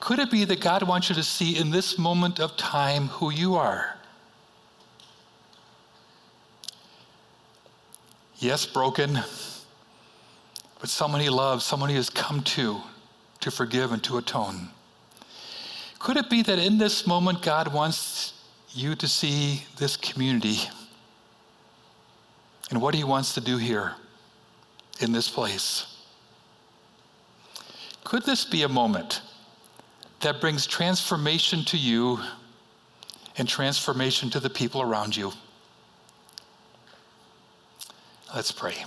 Could 0.01 0.21
it 0.21 0.31
be 0.31 0.47
that 0.47 0.63
God 0.63 0.85
wants 0.85 1.11
you 1.11 1.15
to 1.17 1.23
see 1.23 1.59
in 1.59 1.71
this 1.71 1.99
moment 1.99 2.41
of 2.41 2.57
time 2.57 3.09
who 3.09 3.31
you 3.31 3.57
are? 3.57 3.99
Yes, 8.39 8.65
broken, 8.65 9.19
but 10.81 10.89
someone 10.89 11.21
he 11.21 11.29
loves, 11.29 11.63
someone 11.63 11.91
he 11.91 11.97
has 11.97 12.09
come 12.09 12.43
to 12.45 12.81
to 13.41 13.51
forgive 13.51 13.93
and 13.93 14.03
to 14.05 14.17
atone. 14.17 14.71
Could 16.01 16.17
it 16.17 16.31
be 16.31 16.43
that 16.43 16.59
in 16.59 16.79
this 16.79 17.07
moment 17.07 17.43
God 17.43 17.73
wants 17.73 18.33
you 18.73 18.95
to 18.97 19.07
see 19.07 19.63
this 19.77 19.97
community 19.97 20.59
and 22.71 22.81
what 22.81 22.95
he 22.95 23.05
wants 23.05 23.35
to 23.35 23.41
do 23.41 23.59
here 23.59 23.95
in 25.01 25.13
this 25.13 25.29
place? 25.29 25.99
Could 28.03 28.25
this 28.25 28.47
be 28.47 28.63
a 28.63 28.69
moment 28.69 29.21
that 30.21 30.41
brings 30.41 30.67
transformation 30.67 31.65
to 31.67 31.77
you 31.77 32.19
and 33.37 33.47
transformation 33.47 34.31
to 34.31 34.41
the 34.41 34.51
people 34.51 34.81
around 34.81 35.15
you? 35.15 35.33
Let's 38.35 38.53
pray. 38.53 38.87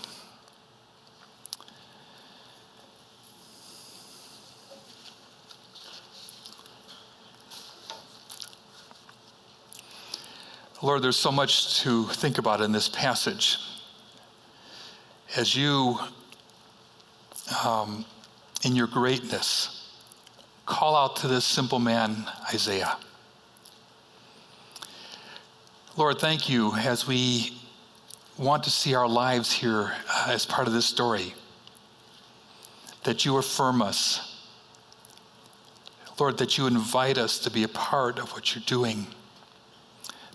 Lord, 10.84 11.02
there's 11.02 11.16
so 11.16 11.32
much 11.32 11.80
to 11.80 12.04
think 12.08 12.40
about 12.40 12.60
in 12.60 12.74
this 12.74 12.90
passage. 12.90 13.58
As 15.38 15.56
you 15.56 15.98
um, 17.64 18.04
in 18.64 18.76
your 18.76 18.88
greatness, 18.88 19.90
call 20.66 20.98
out 20.98 21.16
to 21.18 21.30
this 21.30 21.46
simple 21.46 21.80
man, 21.80 22.30
Isaiah. 22.54 22.98
Lord, 25.96 26.20
thank 26.20 26.50
you 26.50 26.74
as 26.74 27.08
we 27.08 27.58
want 28.38 28.66
to 28.66 28.70
see 28.70 28.94
our 28.94 29.08
lives 29.08 29.54
here 29.54 29.94
uh, 30.10 30.28
as 30.32 30.46
part 30.46 30.68
of 30.68 30.74
this 30.74 30.86
story, 30.86 31.34
that 33.06 33.24
you 33.24 33.38
affirm 33.38 33.82
us. 33.82 34.38
Lord, 36.20 36.38
that 36.40 36.58
you 36.58 36.68
invite 36.68 37.18
us 37.18 37.40
to 37.40 37.50
be 37.50 37.64
a 37.64 37.70
part 37.70 38.20
of 38.20 38.34
what 38.34 38.54
you're 38.54 38.66
doing, 38.68 39.08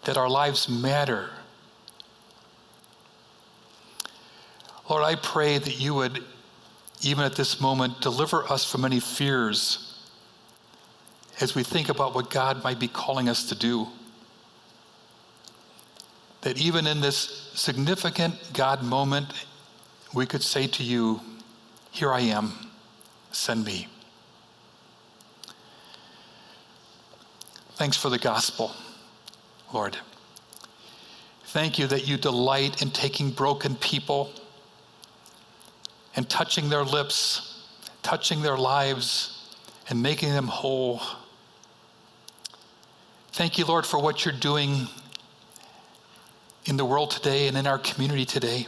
that 0.04 0.16
our 0.16 0.28
lives 0.28 0.68
matter. 0.68 1.30
Lord, 4.88 5.04
I 5.04 5.16
pray 5.16 5.58
that 5.58 5.78
you 5.78 5.94
would 5.94 6.22
even 7.02 7.24
at 7.24 7.36
this 7.36 7.60
moment, 7.60 8.00
deliver 8.00 8.50
us 8.50 8.70
from 8.70 8.84
any 8.84 9.00
fears 9.00 9.94
as 11.40 11.54
we 11.54 11.62
think 11.62 11.88
about 11.88 12.14
what 12.14 12.30
God 12.30 12.64
might 12.64 12.80
be 12.80 12.88
calling 12.88 13.28
us 13.28 13.48
to 13.48 13.54
do. 13.54 13.86
That 16.40 16.58
even 16.58 16.86
in 16.86 17.00
this 17.00 17.50
significant 17.54 18.34
God 18.52 18.82
moment, 18.82 19.32
we 20.12 20.26
could 20.26 20.42
say 20.42 20.66
to 20.66 20.82
you, 20.82 21.20
Here 21.90 22.12
I 22.12 22.20
am, 22.20 22.52
send 23.30 23.64
me. 23.64 23.88
Thanks 27.74 27.96
for 27.96 28.10
the 28.10 28.18
gospel, 28.18 28.72
Lord. 29.72 29.96
Thank 31.44 31.78
you 31.78 31.86
that 31.86 32.06
you 32.06 32.16
delight 32.16 32.82
in 32.82 32.90
taking 32.90 33.30
broken 33.30 33.74
people 33.76 34.30
and 36.14 36.28
touching 36.28 36.68
their 36.68 36.84
lips, 36.84 37.64
touching 38.02 38.42
their 38.42 38.56
lives, 38.56 39.56
and 39.88 40.02
making 40.02 40.30
them 40.30 40.46
whole. 40.46 41.00
Thank 43.32 43.58
you, 43.58 43.64
Lord, 43.64 43.86
for 43.86 44.00
what 44.00 44.24
you're 44.24 44.34
doing 44.34 44.88
in 46.66 46.76
the 46.76 46.84
world 46.84 47.10
today 47.10 47.48
and 47.48 47.56
in 47.56 47.66
our 47.66 47.78
community 47.78 48.24
today. 48.24 48.66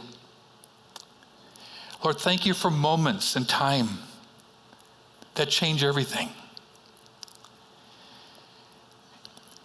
Lord, 2.03 2.17
thank 2.17 2.45
you 2.45 2.53
for 2.53 2.71
moments 2.71 3.35
in 3.35 3.45
time 3.45 3.89
that 5.35 5.49
change 5.49 5.83
everything. 5.83 6.29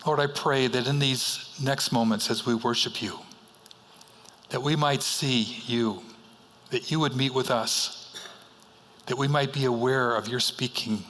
Lord, 0.06 0.20
I 0.20 0.28
pray 0.28 0.68
that 0.68 0.86
in 0.86 1.00
these 1.00 1.52
next 1.60 1.90
moments 1.90 2.30
as 2.30 2.46
we 2.46 2.54
worship 2.54 3.02
you, 3.02 3.18
that 4.50 4.62
we 4.62 4.76
might 4.76 5.02
see 5.02 5.42
you, 5.66 6.00
that 6.70 6.92
you 6.92 7.00
would 7.00 7.16
meet 7.16 7.34
with 7.34 7.50
us, 7.50 8.16
that 9.06 9.18
we 9.18 9.26
might 9.26 9.52
be 9.52 9.64
aware 9.64 10.14
of 10.14 10.28
your 10.28 10.38
speaking, 10.38 11.02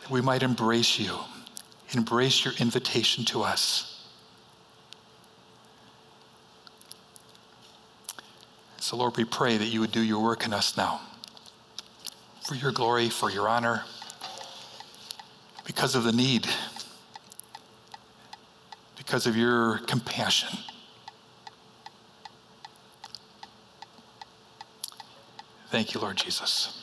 that 0.00 0.10
we 0.10 0.20
might 0.20 0.44
embrace 0.44 0.96
you, 0.96 1.18
embrace 1.90 2.44
your 2.44 2.54
invitation 2.60 3.24
to 3.24 3.42
us. 3.42 4.06
So, 8.78 8.96
Lord, 8.96 9.16
we 9.16 9.24
pray 9.24 9.56
that 9.56 9.66
you 9.66 9.80
would 9.80 9.90
do 9.90 10.00
your 10.00 10.22
work 10.22 10.46
in 10.46 10.54
us 10.54 10.76
now 10.76 11.00
for 12.46 12.54
your 12.54 12.70
glory, 12.70 13.08
for 13.08 13.28
your 13.28 13.48
honor 13.48 13.82
because 15.66 15.94
of 15.94 16.04
the 16.04 16.12
need, 16.12 16.46
because 18.96 19.26
of 19.26 19.36
your 19.36 19.78
compassion. 19.86 20.58
Thank 25.70 25.94
you, 25.94 26.00
Lord 26.00 26.16
Jesus. 26.16 26.82